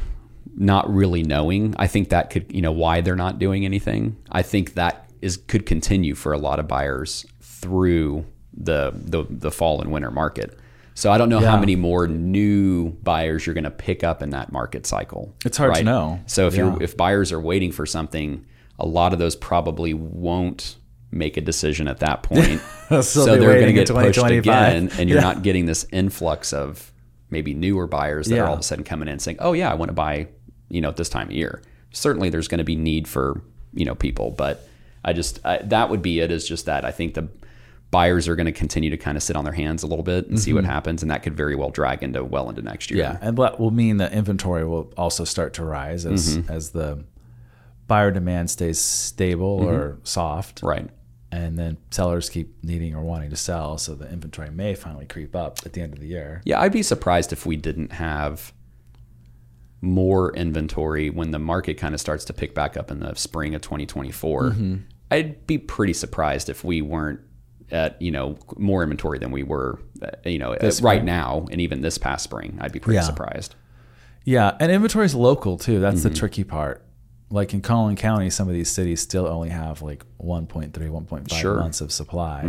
[0.55, 1.73] not really knowing.
[1.79, 4.17] I think that could, you know, why they're not doing anything.
[4.31, 9.51] I think that is could continue for a lot of buyers through the the, the
[9.51, 10.57] fall and winter market.
[10.95, 14.31] So I don't know how many more new buyers you're going to pick up in
[14.31, 15.33] that market cycle.
[15.45, 16.19] It's hard to know.
[16.25, 16.71] So if Yeah.
[16.73, 18.45] you're if buyers are waiting for something,
[18.77, 20.75] a lot of those probably won't
[21.12, 22.59] make a decision at that point.
[23.03, 25.23] So they're going to get pushed again, and you're Yeah.
[25.23, 26.91] not getting this influx of
[27.29, 28.41] maybe newer buyers that Yeah.
[28.43, 30.27] are all of a sudden coming in saying, "Oh yeah, I want to buy,"
[30.69, 31.62] you know, at this time of year.
[31.91, 33.41] Certainly, there's going to be need for
[33.73, 34.67] you know people, but
[35.05, 36.29] I just I, that would be it.
[36.29, 37.29] Is just that I think the
[37.91, 40.28] buyers are going to continue to kind of sit on their hands a little bit
[40.28, 43.04] and see what happens, and that could very well drag into well into next year.
[43.04, 43.23] Mm-hmm.
[43.23, 46.52] Yeah, and that will mean that inventory will also start to rise as Mm-hmm.
[46.52, 47.04] as the
[47.88, 49.69] buyer demand stays stable Mm-hmm.
[49.69, 50.88] or soft, Right.
[51.32, 55.36] and then sellers keep needing or wanting to sell, so the inventory may finally creep
[55.36, 56.41] up at the end of the year.
[56.45, 58.54] Yeah, I'd be surprised if we didn't have
[59.82, 63.56] more inventory when the market kind of starts to pick back up in the spring
[63.56, 64.43] of 2024.
[64.43, 64.75] Mm-hmm.
[65.12, 67.21] I'd be pretty surprised if we weren't
[67.71, 71.60] at you know more inventory than we were uh, you know uh, right now and
[71.62, 72.58] even this past spring.
[72.62, 73.01] I'd be pretty Yeah.
[73.03, 73.55] surprised.
[74.25, 75.79] Yeah, and inventory is local too.
[75.79, 76.10] That's Mm-hmm.
[76.10, 76.86] the tricky part.
[77.32, 81.51] Like in Collin County, some of these cities still only have like 1.3, 1.5 Sure.
[81.53, 81.60] Mm-hmm.
[81.62, 82.43] months of supply.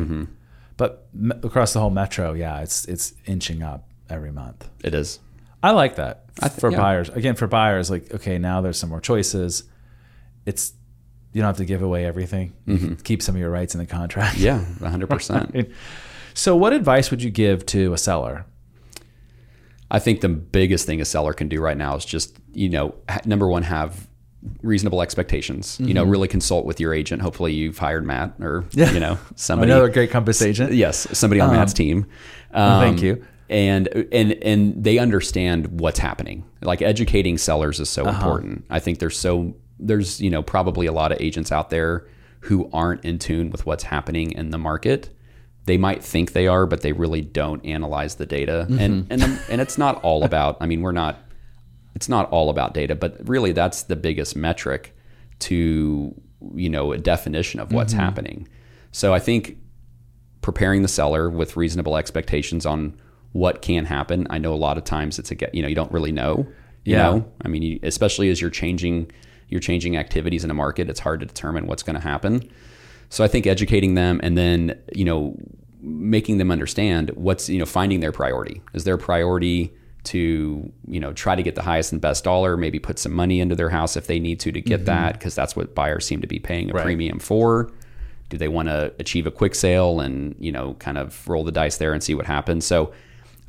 [0.77, 4.69] But me- across the whole metro, yeah, it's it's inching up every month.
[4.83, 5.21] It is.
[5.63, 6.79] I like that th- for yeah.
[6.79, 7.11] buyers.
[7.11, 9.65] Again, for buyers, like okay, now there's some more choices.
[10.47, 10.73] It's
[11.33, 12.53] you don't have to give away everything.
[12.67, 14.37] Can keep some of your rights in the contract.
[14.39, 14.85] Mm-hmm.
[14.85, 15.73] Yeah, 100%.
[16.33, 18.47] So, what advice would you give to a seller?
[19.91, 22.95] I think the biggest thing a seller can do right now is just, you know,
[23.25, 24.07] number one, have
[24.63, 25.79] reasonable expectations.
[25.81, 27.21] You know, really consult with your agent.
[27.23, 28.93] Hopefully, you've hired Matt or Yeah.
[28.93, 29.73] you know somebody.
[29.73, 30.73] Another great Compass agent.
[30.73, 32.07] Yes, somebody on Matt's team.
[32.55, 33.25] well, thank Um, you.
[33.49, 36.45] And and and they understand what's happening.
[36.63, 38.65] Like educating sellers is so important.
[38.71, 42.07] I think there's so there's you know probably a lot of agents out there
[42.41, 45.11] who aren't in tune with what's happening in the market.
[45.67, 48.67] They might think they are, but they really don't analyze the data.
[48.71, 49.13] And mm-hmm.
[49.13, 50.57] and um, and it's not all about.
[50.61, 51.19] I mean, we're not.
[51.95, 54.97] It's not all about data, but really that's the biggest metric
[55.41, 56.15] to
[56.55, 58.03] you know a definition of what's mm-hmm.
[58.03, 58.49] happening.
[58.93, 59.59] So I think
[60.41, 62.99] preparing the seller with reasonable expectations on
[63.33, 64.27] what can happen.
[64.31, 66.47] I know a lot of times it's a you know, you don't really know,
[66.85, 67.03] you Yeah.
[67.03, 69.11] know, I mean, you, especially as you're changing,
[69.51, 72.49] you're changing activities in a market, it's hard to determine what's going to happen.
[73.11, 75.37] So I think educating them and then, you know,
[75.83, 78.63] making them understand what's, you know, finding their priority.
[78.73, 82.79] Is their priority to, you know, try to get the highest and best dollar, maybe
[82.79, 84.87] put some money into their house if they need to to get mm-hmm.
[84.87, 86.85] that because that's what buyers seem to be paying a Right.
[86.85, 87.71] premium for
[88.31, 91.53] do they want to achieve a quick sale and you know kind of roll the
[91.53, 92.93] dice there and see what happens so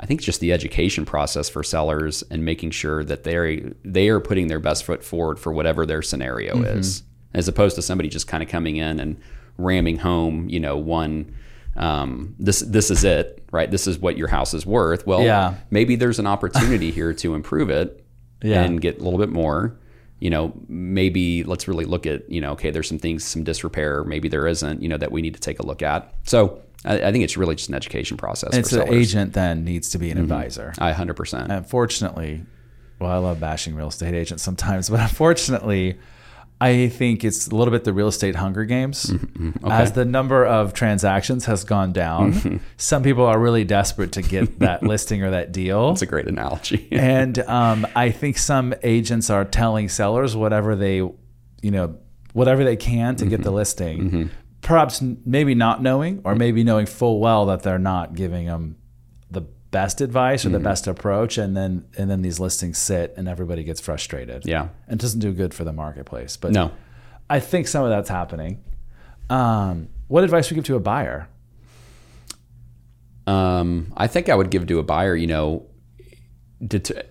[0.02, 4.20] i think just the education process for sellers and making sure that they they are
[4.20, 6.80] putting their best foot forward for whatever their scenario Mm-hmm.
[6.80, 9.16] is as opposed to somebody just kind of coming in and
[9.58, 11.34] ramming home you know one
[11.78, 15.56] um, this this is it right this is what your house is worth well Yeah.
[15.70, 18.04] maybe there's an opportunity here to improve it
[18.44, 18.64] Yeah.
[18.64, 19.78] and get a little bit more
[20.22, 24.04] you know maybe let's really look at you know okay there's some things some disrepair
[24.06, 26.94] maybe there isn't you know that we need to take a look at so i,
[27.08, 28.94] I think it's really just an education process And for so the Mm-hmm.
[28.94, 30.74] agent then needs to be an advisor.
[30.78, 32.44] i 100% Unfortunately,
[33.00, 35.98] well, I love bashing real estate agents sometimes, but unfortunately,
[36.62, 39.08] I think it's a little bit the real estate Hunger Games.
[39.08, 39.66] Mm-hmm.
[39.70, 44.60] As the number of transactions has gone down, some people are really desperate to get
[44.60, 45.92] that listing or that deal.
[45.92, 50.96] it's a great analogy and um, I think some agents are telling sellers whatever they,
[50.98, 51.98] you know,
[52.34, 53.30] whatever they can to Mm-hmm.
[53.32, 54.30] get the listing.
[54.62, 58.81] Perhaps maybe not knowing, or maybe knowing full well that they're not giving them the
[59.72, 60.54] best advice or Mm-hmm.
[60.54, 64.46] the best approach, and then and then these listings sit, and everybody gets frustrated.
[64.46, 66.38] yeah and it doesn't do good for the marketplace.
[66.38, 66.72] But no
[67.30, 68.62] I think some of that's happening.
[69.30, 71.28] Um, what advice would you give to a buyer?
[73.28, 75.66] um, i think i would give to a buyer you know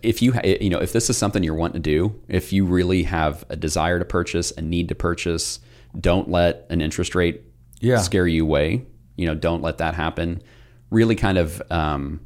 [0.02, 3.02] if you you know if this is something you're wanting to do if you really
[3.04, 5.60] have a desire to purchase a need to purchase
[5.98, 7.42] don't let an interest rate
[7.80, 7.98] Yeah.
[7.98, 8.84] scare you away
[9.16, 10.42] you know don't let that happen
[10.90, 12.20] really kind of um,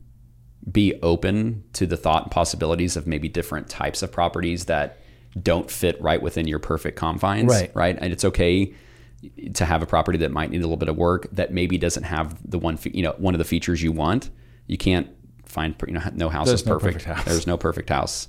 [0.71, 4.99] be open to the thought and possibilities of maybe different types of properties that
[5.43, 7.71] don't fit right within your perfect confines Right.
[7.75, 8.73] right and it's okay
[9.55, 12.05] to have a property that might need a little bit of work that maybe doesn't
[12.05, 14.31] have the one you know one of the features you want
[14.67, 15.09] you can't
[15.45, 17.25] find you know no house There's is no perfect, perfect house.
[17.27, 18.29] there's no perfect house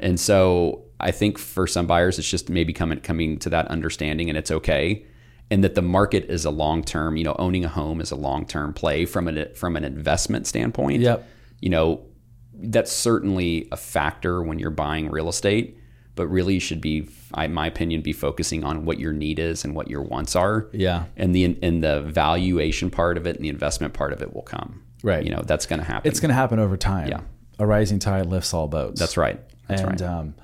[0.00, 4.28] and so i think for some buyers it's just maybe coming coming to that understanding
[4.28, 5.04] and it's okay
[5.50, 7.18] and that the market is a long term.
[7.18, 10.46] You know, owning a home is a long term play from an from an investment
[10.46, 11.02] standpoint.
[11.02, 11.28] Yep.
[11.64, 12.04] You know,
[12.52, 15.78] that's certainly a factor when you're buying real estate,
[16.14, 17.08] but really you should be,
[17.38, 20.68] in my opinion, be focusing on what your need is and what your wants are.
[20.74, 21.06] Yeah.
[21.16, 24.42] And the and the valuation part of it and the investment part of it will
[24.42, 24.82] come.
[25.02, 25.24] Right.
[25.24, 26.10] You know, that's going to happen.
[26.10, 27.08] It's going to happen over time.
[27.08, 27.20] Yeah.
[27.58, 29.00] A rising tide lifts all boats.
[29.00, 29.40] That's right.
[29.66, 30.02] That's and right.
[30.02, 30.34] um,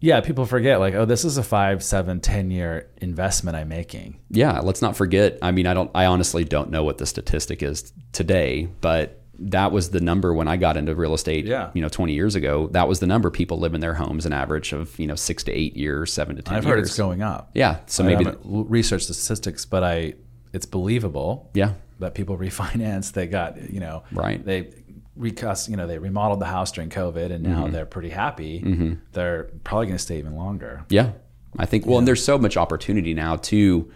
[0.00, 4.20] yeah, people forget like, oh, this is a five, seven, ten year investment I'm making.
[4.28, 5.38] yeah, let's not forget.
[5.40, 5.90] I mean, I don't.
[5.94, 10.46] I honestly don't know what the statistic is today, but that was the number when
[10.48, 11.44] I got into real estate.
[11.46, 11.70] Yeah.
[11.74, 12.68] You know, 20 years ago.
[12.72, 15.42] That was the number people live in their homes an average of you know six
[15.44, 16.70] to eight years, seven to 10 I've years.
[16.74, 17.50] heard it's going up.
[17.54, 17.78] Yeah.
[17.86, 18.24] So I maybe.
[18.24, 20.14] haven't l- researched the statistics, but I
[20.52, 21.72] it's believable yeah.
[21.98, 23.12] that people refinance.
[23.12, 24.44] They got you know Right.
[24.44, 24.72] They
[25.18, 27.60] recuss you know they remodeled the house during COVID, and Mm-hmm.
[27.60, 28.98] now they're pretty happy.
[29.12, 30.84] They're probably going to stay even longer.
[30.88, 31.12] Yeah.
[31.58, 31.86] I think.
[31.86, 33.90] Well, and there's so much opportunity now to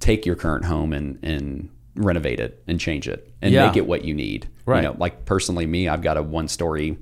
[0.00, 3.66] take your current home and and renovate it and change it and Yeah.
[3.66, 4.48] make it what you need.
[4.64, 4.82] Right.
[4.82, 6.96] You know, like personally, me, I've got a one story,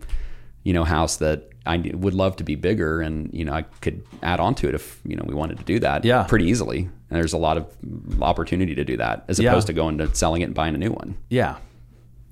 [0.64, 4.02] you know, house that I would love to be bigger, and you know, I could
[4.22, 6.04] add on to it if you know we wanted to do that.
[6.04, 6.22] Yeah.
[6.24, 7.66] Pretty easily, and there's a lot of
[8.22, 9.50] opportunity to do that as Yeah.
[9.50, 11.16] opposed to going to selling it and buying a new one.
[11.28, 11.56] Yeah,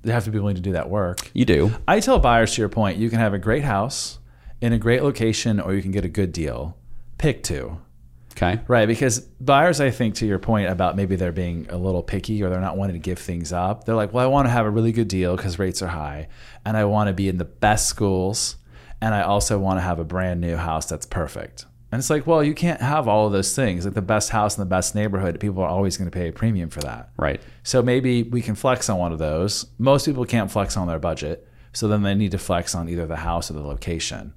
[0.01, 1.29] they have to be willing to do that work.
[1.33, 1.71] You do.
[1.87, 4.17] I tell buyers to your point, you can have a great house
[4.61, 6.75] in a great location, or you can get a good deal.
[7.19, 7.77] Pick two.
[8.41, 8.61] Okay.
[8.67, 12.41] Right, because buyers, I think, to your point about maybe they're being a little picky
[12.41, 13.83] or they're not wanting to give things up.
[13.83, 16.29] They're like, well, I want to have a really good deal because rates are high,
[16.65, 18.55] and I want to be in the best schools,
[19.01, 21.65] and I also want to have a brand new house that's perfect.
[21.91, 23.83] And it's like, well, you can't have all of those things.
[23.83, 26.31] Like the best house in the best neighborhood, people are always going to pay a
[26.31, 27.09] premium for that.
[27.17, 27.41] Right.
[27.63, 29.65] So maybe we can flex on one of those.
[29.79, 33.05] Most people can't flex on their budget, so then they need to flex on either
[33.05, 34.33] the house or the location.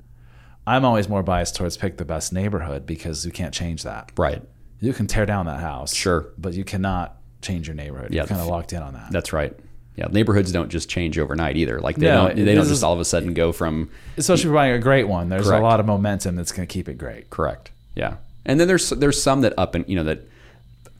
[0.67, 4.13] I'm always more biased towards pick the best neighborhood because you can't change that.
[4.17, 4.43] Right.
[4.81, 6.27] You can tear down that house, Sure.
[6.39, 8.13] but you cannot change your neighborhood.
[8.13, 9.11] Yeah, You're kind of locked in on that.
[9.11, 9.55] That's right.
[9.97, 11.79] Yeah, neighborhoods don't just change overnight either.
[11.81, 14.45] Like they No, don't they don't is- just all of a sudden go from Especially
[14.49, 15.61] for buying a great one, there's Correct.
[15.61, 17.29] a lot of momentum that's going to keep it great.
[17.31, 17.71] correct.
[17.95, 20.27] Yeah, and then there's there's some that up and you know that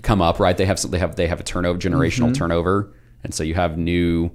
[0.03, 0.57] come up right.
[0.57, 2.33] They have some, they have they have a turnover generational Mm-hmm.
[2.35, 2.93] turnover,
[3.25, 4.31] and so you have new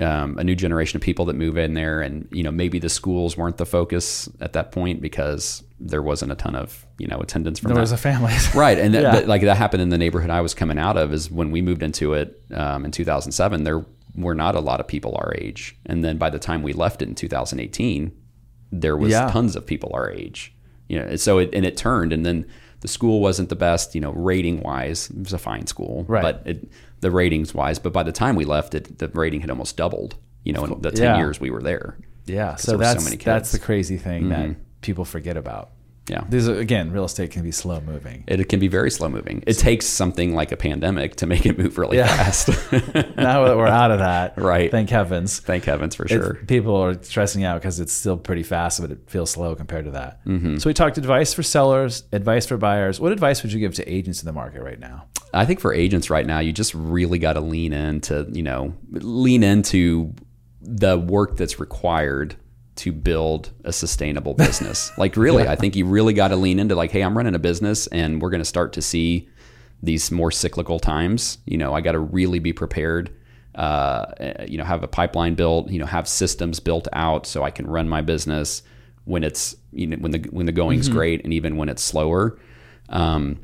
[0.00, 2.88] um, a new generation of people that move in there, and you know maybe the
[2.88, 7.18] schools weren't the focus at that point because there wasn't a ton of you know
[7.18, 7.80] attendance from There that.
[7.82, 8.32] was a family.
[8.54, 9.26] Right, and that, Yeah.
[9.26, 11.12] like that happened in the neighborhood I was coming out of.
[11.12, 13.64] Is when we moved into it um, in 2007.
[13.64, 13.84] There
[14.16, 17.02] were not a lot of people our age, and then by the time we left
[17.02, 18.12] it in 2018,
[18.72, 19.28] there was Yeah.
[19.28, 20.54] tons of people our age.
[20.88, 22.46] You know, so it and it turned, and then
[22.80, 23.94] the school wasn't the best.
[23.94, 26.22] You know, rating wise, it was a fine school, Right.
[26.22, 26.68] but it,
[27.00, 27.78] the ratings wise.
[27.78, 30.16] But by the time we left it, the rating had almost doubled.
[30.44, 31.16] You know, in the 10 Yeah.
[31.18, 31.96] years we were there.
[32.26, 33.58] yeah, so there were so that's that's the.
[33.58, 33.64] Mm-hmm.
[33.66, 35.70] crazy thing that people forget about.
[36.08, 36.22] Yeah.
[36.28, 38.22] These are, again, real estate can be slow moving.
[38.28, 39.42] It can be very slow moving.
[39.46, 42.06] It takes something like a pandemic to make it move really Yeah.
[42.06, 42.48] fast.
[43.16, 44.70] now that we're out of that, Right.
[44.70, 45.40] Thank heavens.
[45.40, 46.34] Thank heavens for It's- sure.
[46.46, 49.90] people are stressing out because it's still pretty fast, but it feels slow compared to
[49.92, 50.24] that.
[50.26, 50.58] Mm-hmm.
[50.58, 53.00] So we talked advice for sellers, advice for buyers.
[53.00, 55.06] What advice would you give to agents in the market right now?
[55.34, 58.74] I think for agents right now, you just really got to lean into, you know,
[58.92, 60.14] lean into
[60.62, 62.36] the work that's required
[62.76, 64.92] to build a sustainable business.
[64.98, 67.38] like really, I think you really got to lean into like, hey, I'm running a
[67.38, 69.28] business and we're going to start to see
[69.82, 71.38] these more cyclical times.
[71.46, 73.10] You know, I got to really be prepared.
[73.54, 74.06] Uh,
[74.46, 75.70] you know, have a pipeline built.
[75.70, 78.62] You know, have systems built out so I can run my business
[79.04, 82.38] when it's you know when the when the going's great and even when it's slower.
[82.90, 83.40] Um,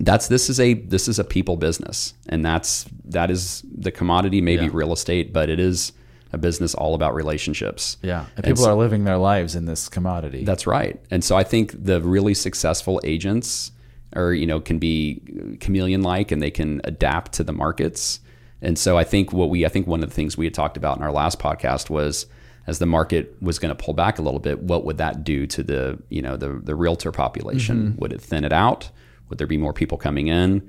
[0.00, 4.40] that's this is a this is a people business and that's that is the commodity
[4.40, 4.70] maybe Yeah.
[4.72, 5.92] real estate but it is
[6.32, 7.96] a business all about relationships.
[8.02, 8.20] Yeah.
[8.20, 10.44] And And people so- are living their lives in this commodity.
[10.44, 11.00] that's right.
[11.10, 13.72] And so i think the really successful agents
[14.14, 15.20] are you know can be
[15.60, 18.20] chameleon like and they can adapt to the markets.
[18.60, 20.76] And so i think what we i think one of the things we had talked
[20.76, 22.26] about in our last podcast was
[22.66, 25.46] as the market was going to pull back a little bit what would that do
[25.46, 27.76] to the you know the the realtor population?
[27.78, 27.98] Mm-hmm.
[28.00, 28.90] Would it thin it out?
[29.28, 30.68] Would there be more people coming in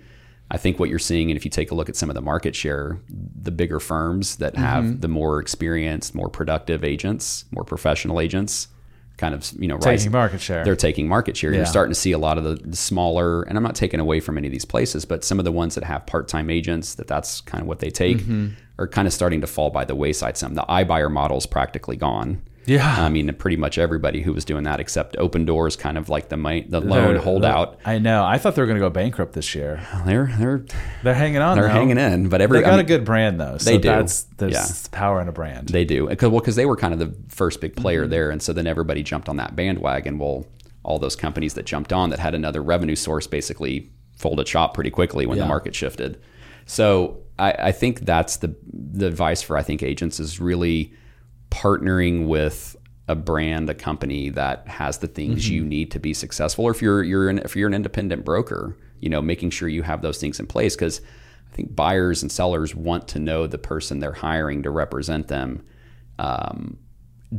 [0.52, 2.22] I think what you're seeing, and if you take a look at some of the
[2.22, 8.20] market share, the bigger firms that have the more experienced, more productive agents, more professional
[8.20, 8.68] agents,
[9.18, 10.64] kind of you know taking rising, market share.
[10.64, 11.52] they're taking market share.
[11.52, 11.58] Yeah.
[11.58, 14.20] You're starting to see a lot of the, the smaller, and I'm not taking away
[14.22, 17.08] from any of these places, but some of the ones that have part-time agents that
[17.08, 18.48] that's kind of what they take Mm-hmm.
[18.80, 20.36] are kind of starting to fall by the wayside.
[20.38, 22.42] Some the iBuyer model is practically gone.
[22.66, 22.96] Yeah.
[23.04, 26.30] I mean, pretty much everybody who was doing that, except Open Doors, kind of like
[26.30, 26.36] the
[26.68, 27.80] the loan They're- holdout.
[27.86, 28.24] I know.
[28.26, 29.82] I thought they were going to go bankrupt this year.
[30.06, 30.66] They're they're
[31.04, 31.56] They're hanging on.
[31.58, 31.74] they're though.
[31.74, 33.58] hanging in, but every They I got mean, a good brand though.
[33.58, 33.88] So They do.
[33.90, 34.68] That's there's Yeah.
[34.92, 35.70] power in a brand.
[35.70, 38.12] They do because well, because they were kind of the first big player Mm-hmm.
[38.12, 40.20] there, and so then everybody jumped on that bandwagon.
[40.20, 40.46] Well,
[40.84, 44.90] all those companies that jumped on that had another revenue source basically folded shop pretty
[44.90, 45.44] quickly when Yeah.
[45.44, 46.20] the market shifted.
[46.66, 50.94] So I, I think that's the the advice for I think agents is really
[51.52, 52.76] partnering with
[53.08, 55.54] a brand, a company that has the things Mm-hmm.
[55.54, 56.66] you need to be successful.
[56.66, 59.82] Or if you're you're an, if you're an independent broker, you know, making sure you
[59.84, 61.02] have those things in place because
[61.52, 65.64] I think buyers and sellers want to know the person they're hiring to represent them
[66.20, 66.78] um,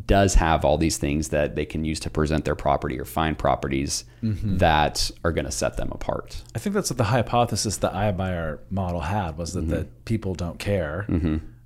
[0.06, 3.38] does have all these things that they can use to present their property or find
[3.38, 4.58] properties Mm-hmm.
[4.58, 6.42] that are going to set them apart.
[6.54, 10.58] I think that's what the hypothesis the iBuyer model had was that, that people don't
[10.58, 11.06] care.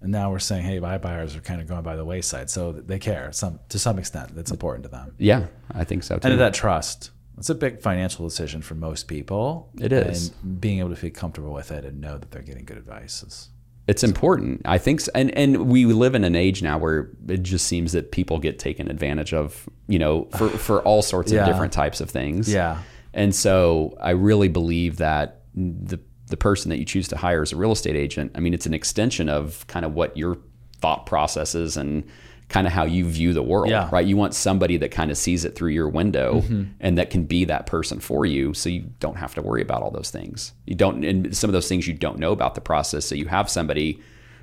[0.04, 2.50] And now we're saying, hey, iBuyers are kind of going by the wayside.
[2.50, 4.36] So they care some to some extent.
[4.36, 5.14] That's important to them.
[5.18, 6.28] Yeah, I think so too.
[6.28, 7.10] And that trust.
[7.38, 9.70] It's a big financial decision for most people.
[9.80, 10.30] It is.
[10.42, 13.22] And being able to feel comfortable with it and know that they're getting good advice
[13.24, 13.48] is
[13.86, 14.60] it's important.
[14.66, 15.10] I think, so.
[15.14, 18.58] and and we live in an age now where it just seems that people get
[18.58, 21.40] taken advantage of, you know, for for all sorts Yeah.
[21.40, 22.52] of different types of things.
[22.52, 22.82] Yeah.
[23.14, 25.98] And so I really believe that the
[26.34, 28.66] the person that you choose to hire as a real estate agent, I mean, it's
[28.66, 30.36] an extension of kind of what your
[30.80, 32.02] thought processes and
[32.48, 33.88] kind of how you view the world, Yeah.
[33.92, 34.04] right?
[34.04, 36.64] You want somebody that kind of sees it through your window mm-hmm.
[36.80, 39.80] and that can be that person for you so you don't have to worry about
[39.82, 40.54] all those things.
[40.66, 43.26] You don't and some of those things you don't know about the process, so you
[43.26, 44.00] have somebody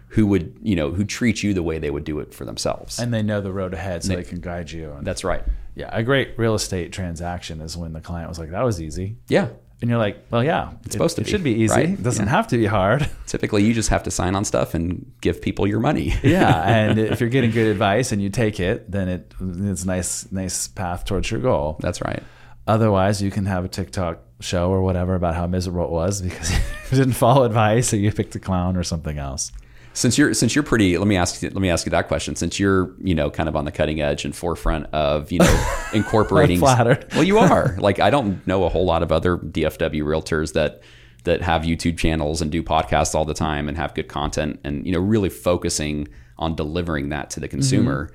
[0.08, 3.00] who would, you know, who treats you the way they would do it for themselves.
[3.00, 4.94] and they know the road ahead so they, can guide you.
[4.94, 5.44] And That's right.
[5.76, 9.18] yeah, a great real estate transaction is when the client was like, that was easy.
[9.28, 9.50] Yeah.
[9.82, 11.73] And you're like, well, yeah, it's supposed to it be, should be easy.
[11.73, 11.89] right?
[11.89, 12.32] It doesn't Yeah.
[12.32, 13.09] have to be hard.
[13.25, 16.13] Typically you just have to sign on stuff and give people your money.
[16.23, 19.88] yeah, and if you're getting good advice and you take it, then it it's a
[19.88, 21.77] nice nice path towards your goal.
[21.79, 22.21] That's right.
[22.67, 26.51] Otherwise, you can have a TikTok show or whatever about how miserable it was because
[26.91, 29.51] you didn't follow advice or you picked a clown or something else.
[29.94, 32.36] Since you're since you're pretty, let me ask you, let me ask you that question.
[32.36, 35.74] Since you're you know kind of on the cutting edge and forefront of you know
[35.94, 36.60] incorporating.
[36.60, 37.08] Flattered.
[37.14, 37.76] Well, you are.
[37.78, 40.82] like I don't know a whole lot of other DFW realtors that
[41.24, 44.86] that have YouTube channels and do podcasts all the time and have good content and
[44.86, 48.10] you know really focusing on delivering that to the consumer.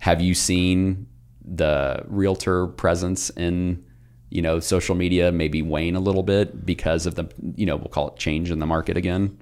[0.00, 1.06] Have you seen
[1.44, 3.84] the realtor presence in
[4.30, 7.88] you know social media maybe wane a little bit because of the you know we'll
[7.88, 9.38] call it change in the market again?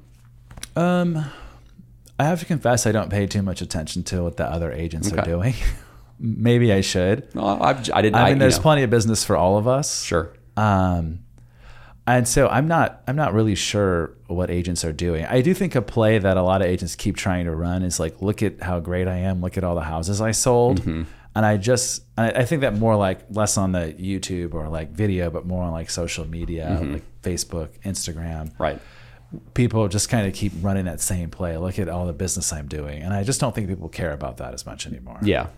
[0.76, 1.24] Um,
[2.18, 5.12] I have to confess, I don't pay too much attention to what the other agents
[5.12, 5.54] are doing.
[6.18, 7.28] Maybe I should.
[7.34, 8.16] Well, I've, I didn't.
[8.16, 10.02] I mean, you there's know, plenty of business for all of us.
[10.02, 10.32] Sure.
[10.56, 11.20] Um,
[12.08, 15.26] and so I'm not I'm not really sure what agents are doing.
[15.26, 18.00] I do think a play that a lot of agents keep trying to run is
[18.00, 19.40] like, look at how great I am.
[19.40, 20.80] Look at all the houses I sold.
[20.80, 21.02] Mm-hmm.
[21.36, 24.90] And I just I I think that more like less on the YouTube or like
[24.90, 26.92] video, but more on like social media, Mm-hmm.
[26.94, 28.52] like Facebook, Instagram.
[28.58, 28.80] Right.
[29.54, 31.56] People just kind of keep running that same play.
[31.58, 34.38] Look at all the business I'm doing, and I just don't think people care about
[34.38, 35.18] that as much anymore.
[35.22, 35.48] Yeah.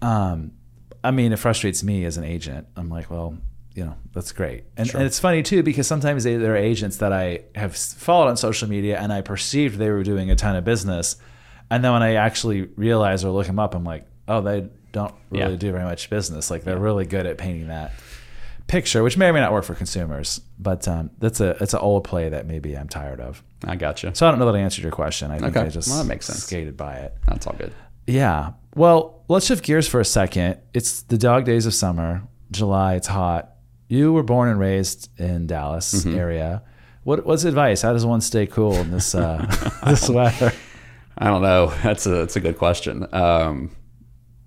[0.00, 0.52] Um,
[1.02, 2.66] I mean, it frustrates me as an agent.
[2.76, 3.36] I'm like, well,
[3.74, 4.64] you know, that's great.
[4.76, 8.28] And, and it's funny too, because sometimes they, there are agents that I have followed
[8.28, 11.16] on social media and I perceived they were doing a ton of business.
[11.70, 15.14] And then when I actually realize or look them up, I'm like, oh, they don't
[15.30, 15.58] really Yeah.
[15.58, 16.50] do very much business.
[16.50, 17.92] Like they're really good at painting that
[18.66, 20.40] picture, which may or may not work for consumers.
[20.58, 23.42] But um, that's a it's an old play that maybe I'm tired of.
[23.64, 24.14] I gotcha.
[24.14, 25.30] So I don't know that I answered your question.
[25.30, 25.66] I think Okay.
[25.66, 26.42] I just Well, that makes sense.
[26.42, 27.14] skated by it.
[27.26, 27.72] That's all good.
[28.06, 28.52] Yeah.
[28.76, 30.58] Well, let's shift gears for a second.
[30.74, 32.94] It's the dog days of summer, July.
[32.96, 33.50] It's hot.
[33.88, 36.18] You were born and raised in Dallas Mm-hmm.
[36.18, 36.62] area.
[37.04, 37.82] What, what's advice?
[37.82, 39.46] How does one stay cool in this uh,
[39.86, 40.52] this weather?
[41.18, 41.72] I don't know.
[41.82, 43.06] That's a that's a good question.
[43.12, 43.70] Um,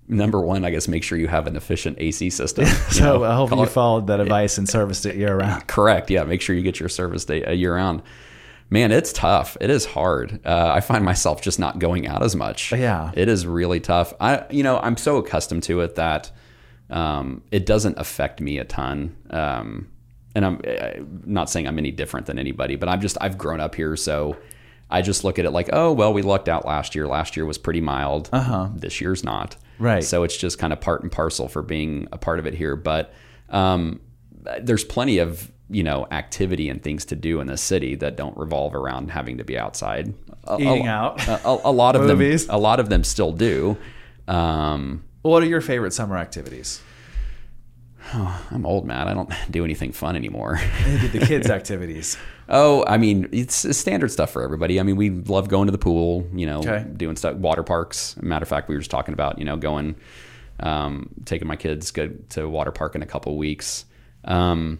[0.08, 2.64] number one, I guess make sure you have an efficient AC system.
[2.90, 5.66] So know, I hope you it- followed that advice and serviced it year round.
[5.68, 6.10] Correct.
[6.10, 6.24] Yeah.
[6.24, 8.02] Make sure you get your service day a year round.
[8.70, 9.56] Man, it's tough.
[9.60, 10.40] It is hard.
[10.44, 12.72] Uh, I find myself just not going out as much.
[12.72, 13.12] Yeah.
[13.14, 14.12] It is really tough.
[14.20, 16.30] I, you know, I'm so accustomed to it that
[16.90, 19.16] um, it doesn't affect me a ton.
[19.30, 19.88] Um,
[20.34, 23.60] and I'm, I'm not saying I'm any different than anybody, but I'm just I've grown
[23.60, 24.36] up here, so
[24.90, 27.06] I just look at it like, oh well, we lucked out last year.
[27.08, 28.28] Last year was pretty mild.
[28.32, 28.68] Uh-huh.
[28.74, 29.56] This year's not.
[29.78, 30.02] Right.
[30.04, 32.74] So it's just kind of part and parcel for being a part of it here.
[32.76, 33.12] But
[33.50, 34.00] um,
[34.60, 38.36] there's plenty of you know activity and things to do in the city that don't
[38.38, 40.14] revolve around having to be outside.
[40.44, 41.26] A- a- Eating out.
[41.28, 42.46] A, a- a lot of Movies.
[42.46, 42.54] them.
[42.56, 43.76] A lot of them still do.
[44.26, 46.80] Um, What are your favorite summer activities?
[48.12, 49.08] I'm old, man.
[49.08, 50.58] I don't do anything fun anymore.
[51.12, 52.16] The kids' activities.
[52.48, 54.80] Oh, I mean, it's, standard stuff for everybody.
[54.80, 56.84] I mean, we love going to the pool, you know, Okay.
[56.96, 58.16] doing stuff, water parks.
[58.22, 59.96] Matter of fact, we were just talking about, you know, going,
[60.60, 63.84] um, taking my kids go to water park in a couple weeks.
[64.24, 64.78] Um,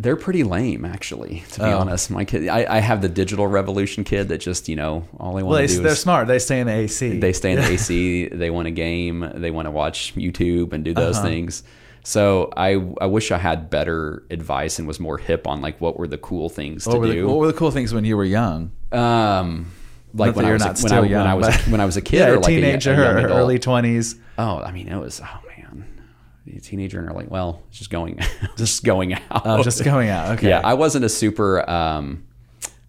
[0.00, 1.78] they're pretty lame, actually, to be Oh.
[1.78, 2.08] honest.
[2.10, 5.42] My kid, I, I have the digital revolution kid that just, you know, all they
[5.42, 6.28] want Well, to do they're is smart.
[6.28, 7.18] They stay in the AC.
[7.18, 8.28] they stay in the AC.
[8.32, 9.30] They want a game.
[9.34, 11.26] They want to watch YouTube and do those Uh-huh.
[11.26, 11.64] things.
[12.08, 12.70] So I
[13.02, 16.16] I wish I had better advice and was more hip on like what were the
[16.16, 17.26] cool things What to were, the, do.
[17.28, 18.72] what were the cool things when you were young?
[18.92, 19.70] Um,
[20.14, 22.00] like when I was a, when, I, young, when I was when I was a
[22.00, 23.38] kid Yeah, or a like a- a teenager young adult.
[23.38, 24.16] early twenties.
[24.38, 25.84] Oh, I mean, it was oh man,
[26.56, 27.26] a teenager and early.
[27.28, 28.18] Well, just going,
[28.56, 29.42] just going out.
[29.44, 30.38] Oh, just going out.
[30.38, 30.48] Okay.
[30.48, 31.68] Yeah, I wasn't a super.
[31.68, 32.24] Um,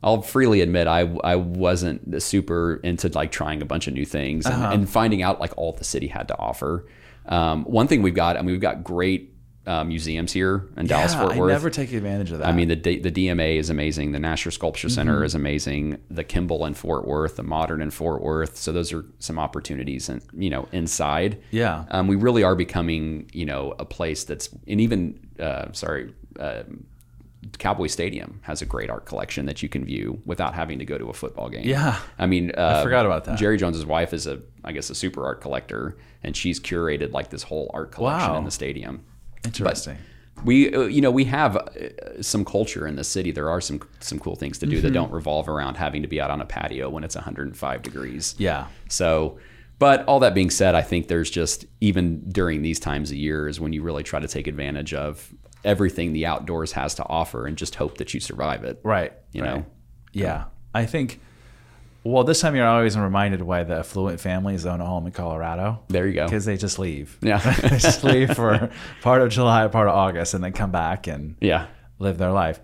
[0.02, 4.46] I'll freely admit I I wasn't super into like trying a bunch of new things
[4.46, 4.72] and, Uh-huh.
[4.76, 6.86] and finding out like all the city had to offer.
[7.26, 9.34] Um, one thing we've got, I mean, we've got great
[9.68, 11.52] uh, museums here in Dallas Yeah, Fort I Worth.
[11.52, 12.48] never take advantage of that.
[12.48, 14.14] I mean, the D- the DMA is amazing.
[14.14, 15.26] The Nasher Sculpture Center Mm-hmm.
[15.26, 15.98] is amazing.
[16.10, 18.58] The Kimbell in Fort Worth, the Modern in Fort Worth.
[18.58, 21.40] So those are some opportunities, and you know, inside.
[21.52, 21.86] Yeah.
[21.92, 26.64] Um, we really are becoming, you know, a place that's, and even, uh, sorry, uh,
[27.58, 30.98] Cowboy Stadium has a great art collection that you can view without having to go
[30.98, 31.66] to a football game.
[31.66, 31.98] Yeah.
[32.18, 33.40] I mean, uh, I forgot about that.
[33.40, 37.30] Jerry Jones's wife is a, I guess, a super art collector, and she's curated like
[37.30, 38.38] this whole art collection Wow.
[38.40, 39.06] in the stadium
[39.46, 39.98] Interesting.
[40.44, 43.80] we uh, you know we have uh, some culture in the city there are some
[44.02, 44.88] some cool things to do Mm-hmm.
[44.88, 48.36] that don't revolve around having to be out on a patio when it's 105 degrees
[48.38, 48.68] yeah.
[48.90, 49.38] so
[49.80, 53.48] but all that being said i think there's just even during these times of year
[53.48, 55.34] is when you really try to take advantage of
[55.64, 59.14] everything the outdoors has to offer and just hope that you survive it Right.
[59.34, 59.56] you right.
[59.56, 59.66] know
[60.14, 60.46] Yeah.
[60.74, 61.20] I think.
[62.04, 65.82] Well, this time you're always reminded why the affluent families own a home in Colorado.
[65.90, 67.18] there you go Because they just leave.
[67.22, 67.38] Yeah.
[67.62, 68.70] they just leave for
[69.02, 71.68] part of July, part of August, and then come back and yeah
[72.00, 72.62] live their life.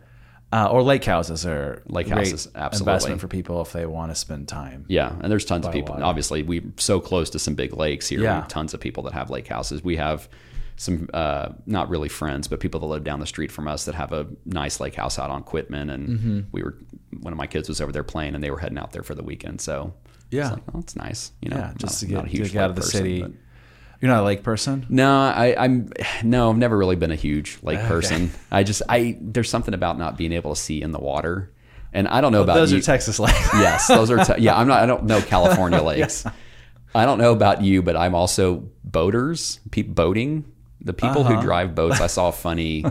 [0.54, 2.94] Uh, or lake houses are Lake houses, absolutely.
[2.94, 4.86] investment for people if they want to spend time.
[4.88, 6.02] Yeah, and there's tons of people.
[6.02, 8.22] Obviously, we're so close to some big lakes here.
[8.22, 8.36] Yeah.
[8.36, 9.84] We have tons of people that have lake houses.
[9.84, 10.30] We have
[10.78, 13.96] some uh, not really friends, but people that live down the street from us that
[13.96, 15.90] have a nice lake house out on Quitman.
[15.90, 16.40] And Mm-hmm.
[16.52, 16.78] we were
[17.22, 19.16] one of my kids was over there playing, and they were heading out there for
[19.16, 19.62] the weekend.
[19.62, 19.94] So
[20.32, 20.48] Yeah.
[20.48, 21.32] it's like, oh, it's nice.
[21.42, 23.22] You know, Yeah, just not- to get, a huge out of the person, city.
[23.22, 23.32] but-
[24.02, 24.86] You're not a lake person?
[24.90, 25.90] no, I, I'm
[26.24, 28.32] no, I've never really been a huge lake person.
[28.52, 31.54] I just I there's something about not being able to see in the water,
[31.94, 32.80] and I don't know about Those you.
[32.80, 33.40] are Texas lakes.
[33.54, 34.24] yes, those are.
[34.24, 34.82] Te- yeah, I'm not.
[34.84, 36.26] I don't know California lakes.
[36.94, 39.60] I don't know about you, but I'm also boaters.
[39.72, 40.44] Pe- boating.
[40.86, 41.36] The people Uh-huh.
[41.36, 42.00] who drive boats.
[42.00, 42.86] I saw a funny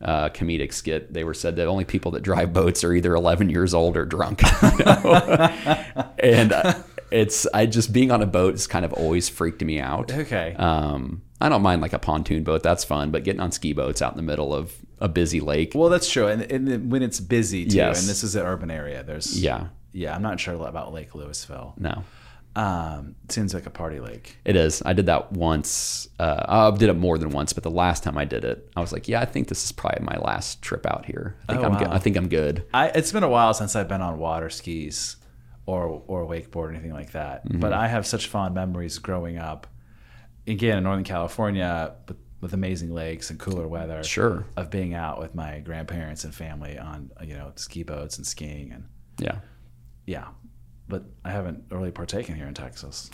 [0.00, 1.12] uh, comedic skit.
[1.12, 4.04] They were said that only people that drive boats are either 11 years old or
[4.04, 4.42] drunk.
[6.20, 6.74] And uh,
[7.10, 10.12] it's I just being on a boat has kind of always freaked me out.
[10.12, 10.54] Okay.
[10.56, 12.62] Um, I don't mind like a pontoon boat.
[12.62, 15.72] That's fun, but getting on ski boats out in the middle of a busy lake.
[15.76, 18.00] Well, that's true, and, and when it's busy too, Yes.
[18.00, 19.04] and this is an urban area.
[19.04, 19.68] There's yeah.
[19.92, 20.14] yeah.
[20.14, 21.78] I'm not sure about Lake Lewisville.
[21.78, 22.02] No.
[22.56, 24.36] Um, it seems like a party lake.
[24.44, 24.82] It is.
[24.84, 26.08] I did that once.
[26.18, 28.80] Uh, I did it more than once, but the last time I did it, I
[28.80, 31.36] was like, "Yeah, I think this is probably my last trip out here.
[31.48, 31.72] I think Oh, I'm.
[31.74, 31.78] wow.
[31.78, 31.88] Good.
[31.88, 35.16] I think I'm good." I it's been a while since I've been on water skis
[35.66, 37.46] or or wakeboard or anything like that.
[37.46, 37.60] Mm-hmm.
[37.60, 39.66] But I have such fond memories growing up.
[40.46, 44.02] Again, in Northern California, with, with amazing lakes and cooler weather.
[44.02, 44.46] Sure.
[44.56, 48.72] Of being out with my grandparents and family on you know ski boats and skiing
[48.72, 48.88] and
[49.20, 49.38] Yeah.
[50.06, 50.28] yeah.
[50.88, 53.10] But I haven't really partaken here in Texas.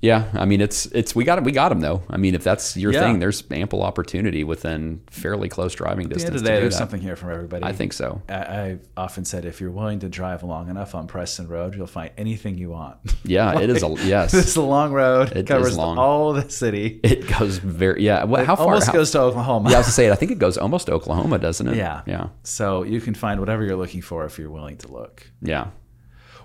[0.00, 0.24] Yeah.
[0.34, 1.44] I mean, it's it's we got it.
[1.44, 2.02] We got them though.
[2.10, 3.02] I mean, if that's your Yeah.
[3.02, 6.30] thing, there's ample opportunity within fairly close driving At the distance.
[6.30, 6.78] end of the day, there's that.
[6.78, 7.62] something here for everybody.
[7.64, 8.20] I think so.
[8.28, 11.86] I, I've often said if you're willing to drive long enough on Preston Road, you'll
[11.86, 12.96] find anything you want.
[13.22, 14.32] Yeah, it is a yes.
[14.32, 15.36] this is a long road.
[15.36, 15.96] It covers long.
[15.98, 16.98] all the city.
[17.04, 18.24] It goes very yeah.
[18.24, 18.64] What, how far?
[18.66, 19.70] Almost how- goes to Oklahoma.
[19.70, 20.10] yeah, I was to say it.
[20.10, 21.76] I think it goes almost to Oklahoma, doesn't it?
[21.76, 22.02] yeah.
[22.08, 22.26] Yeah.
[22.42, 25.30] So you can find whatever you're looking for if you're willing to look.
[25.42, 25.68] Yeah.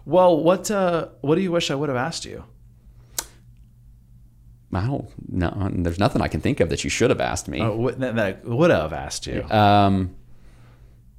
[0.07, 2.45] Well, what uh, what do you wish I would have asked you?
[4.73, 5.09] I don't.
[5.29, 7.59] No, there's nothing I can think of that you should have asked me.
[7.59, 9.43] Uh, what, that, I would have asked you.
[9.49, 10.15] Um,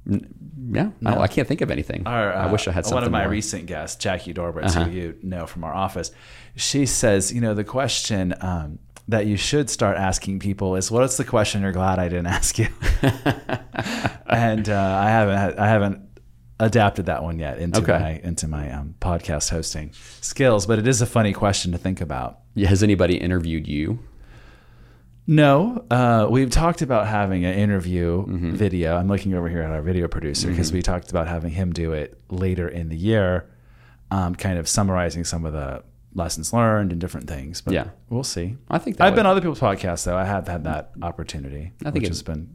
[0.07, 2.03] yeah, I, don't- I can't think of anything.
[2.07, 3.29] Our, I uh, wish I had something One of my more.
[3.31, 4.85] recent guests, Jackie Dorbitz, Uh-huh.
[4.85, 6.11] who you know from our office,
[6.55, 11.17] she says, you know, the question um, that you should start asking people is, "What's
[11.17, 12.67] the question you're glad I didn't ask you?"
[14.27, 16.08] and uh, I haven't, I haven't
[16.59, 17.91] adapted that one yet into Okay.
[17.99, 19.91] my into my um, podcast hosting
[20.21, 22.39] skills, but it is a funny question to think about.
[22.57, 23.99] Has anybody interviewed you?
[25.27, 28.55] No, uh, we've talked about having an interview Mm-hmm.
[28.55, 28.97] video.
[28.97, 31.93] I'm looking over here at our video producer because we talked about having him do
[31.93, 33.45] it later in the year,
[34.09, 35.83] um, kind of summarizing some of the
[36.15, 37.61] lessons learned and different things.
[37.61, 37.87] But Yeah.
[38.09, 38.57] we'll see.
[38.71, 40.17] I think that I've would- been on other people's podcasts though.
[40.17, 42.49] I have had that opportunity, I think which it- has been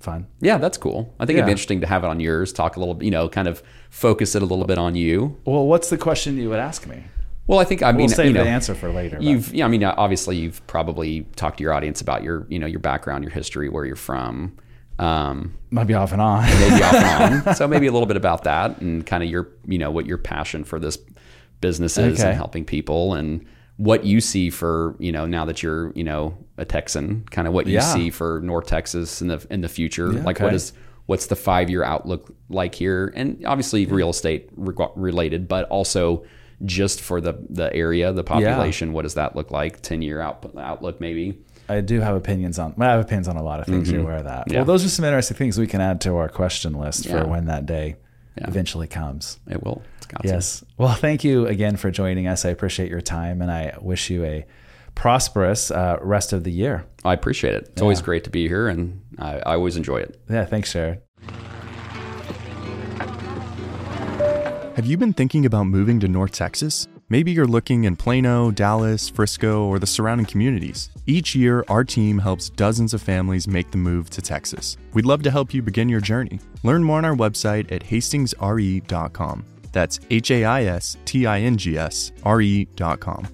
[0.00, 0.26] fun.
[0.40, 1.14] Yeah, that's cool.
[1.20, 2.52] I think it'd be interesting to have it on yours.
[2.52, 5.38] Talk a little, you know, kind of focus it a little bit on you.
[5.44, 7.04] Well, what's the question you would ask me?
[7.46, 9.16] Well, I think I mean, We'll save you know, the answer for later.
[9.16, 12.58] but- You've, yeah, I mean, obviously, you've probably talked to your audience about your, you
[12.58, 14.56] know, your background, your history, where you're from.
[14.98, 16.44] Um, might be off and on.
[16.44, 17.54] maybe off and on.
[17.56, 20.18] So maybe a little bit about that and kind of your, you know, what your
[20.18, 20.98] passion for this
[21.60, 22.28] business is Okay.
[22.28, 23.44] and helping people and
[23.80, 27.54] what you see for you know now that you're you know a Texan, kind of
[27.54, 27.80] what you Yeah.
[27.94, 30.12] see for North Texas in the in the future.
[30.12, 30.44] Yeah, like okay.
[30.44, 30.72] what is
[31.06, 36.24] what's the five year outlook like here, and obviously real estate reg- related, but also
[36.64, 38.92] just for the the area, the population.
[38.92, 39.80] What does that look like?
[39.80, 41.38] Ten year out, outlook maybe.
[41.70, 42.74] I do have opinions on.
[42.76, 43.90] Well, I have opinions on a lot of things.
[43.90, 44.40] You're aware of that.
[44.40, 44.52] Mm-hmm.
[44.52, 44.58] Yeah.
[44.58, 47.22] Well, those are some interesting things we can add to our question list Yeah.
[47.22, 47.96] for when that day
[48.36, 48.48] Yeah.
[48.48, 49.38] eventually comes.
[49.48, 49.80] It will.
[50.10, 50.28] It's got to.
[50.28, 50.64] Yes.
[50.76, 52.44] Well, thank you again for joining us.
[52.44, 54.44] I appreciate your time, and I wish you a
[54.94, 56.84] prosperous uh, rest of the year.
[57.04, 57.68] I appreciate it.
[57.72, 60.20] It's always great to be here, and I, I always enjoy it.
[60.28, 60.44] Yeah.
[60.44, 61.00] Thanks, Jared.
[64.76, 66.88] Have you been thinking about moving to North Texas?
[67.10, 70.90] Maybe you're looking in Plano, Dallas, Frisco, or the surrounding communities.
[71.06, 74.76] Each year, our team helps dozens of families make the move to Texas.
[74.94, 76.38] We'd love to help you begin your journey.
[76.62, 79.44] Learn more on our website at haistingsre.com.
[79.72, 83.28] That's H A I S T I N G S R E.com.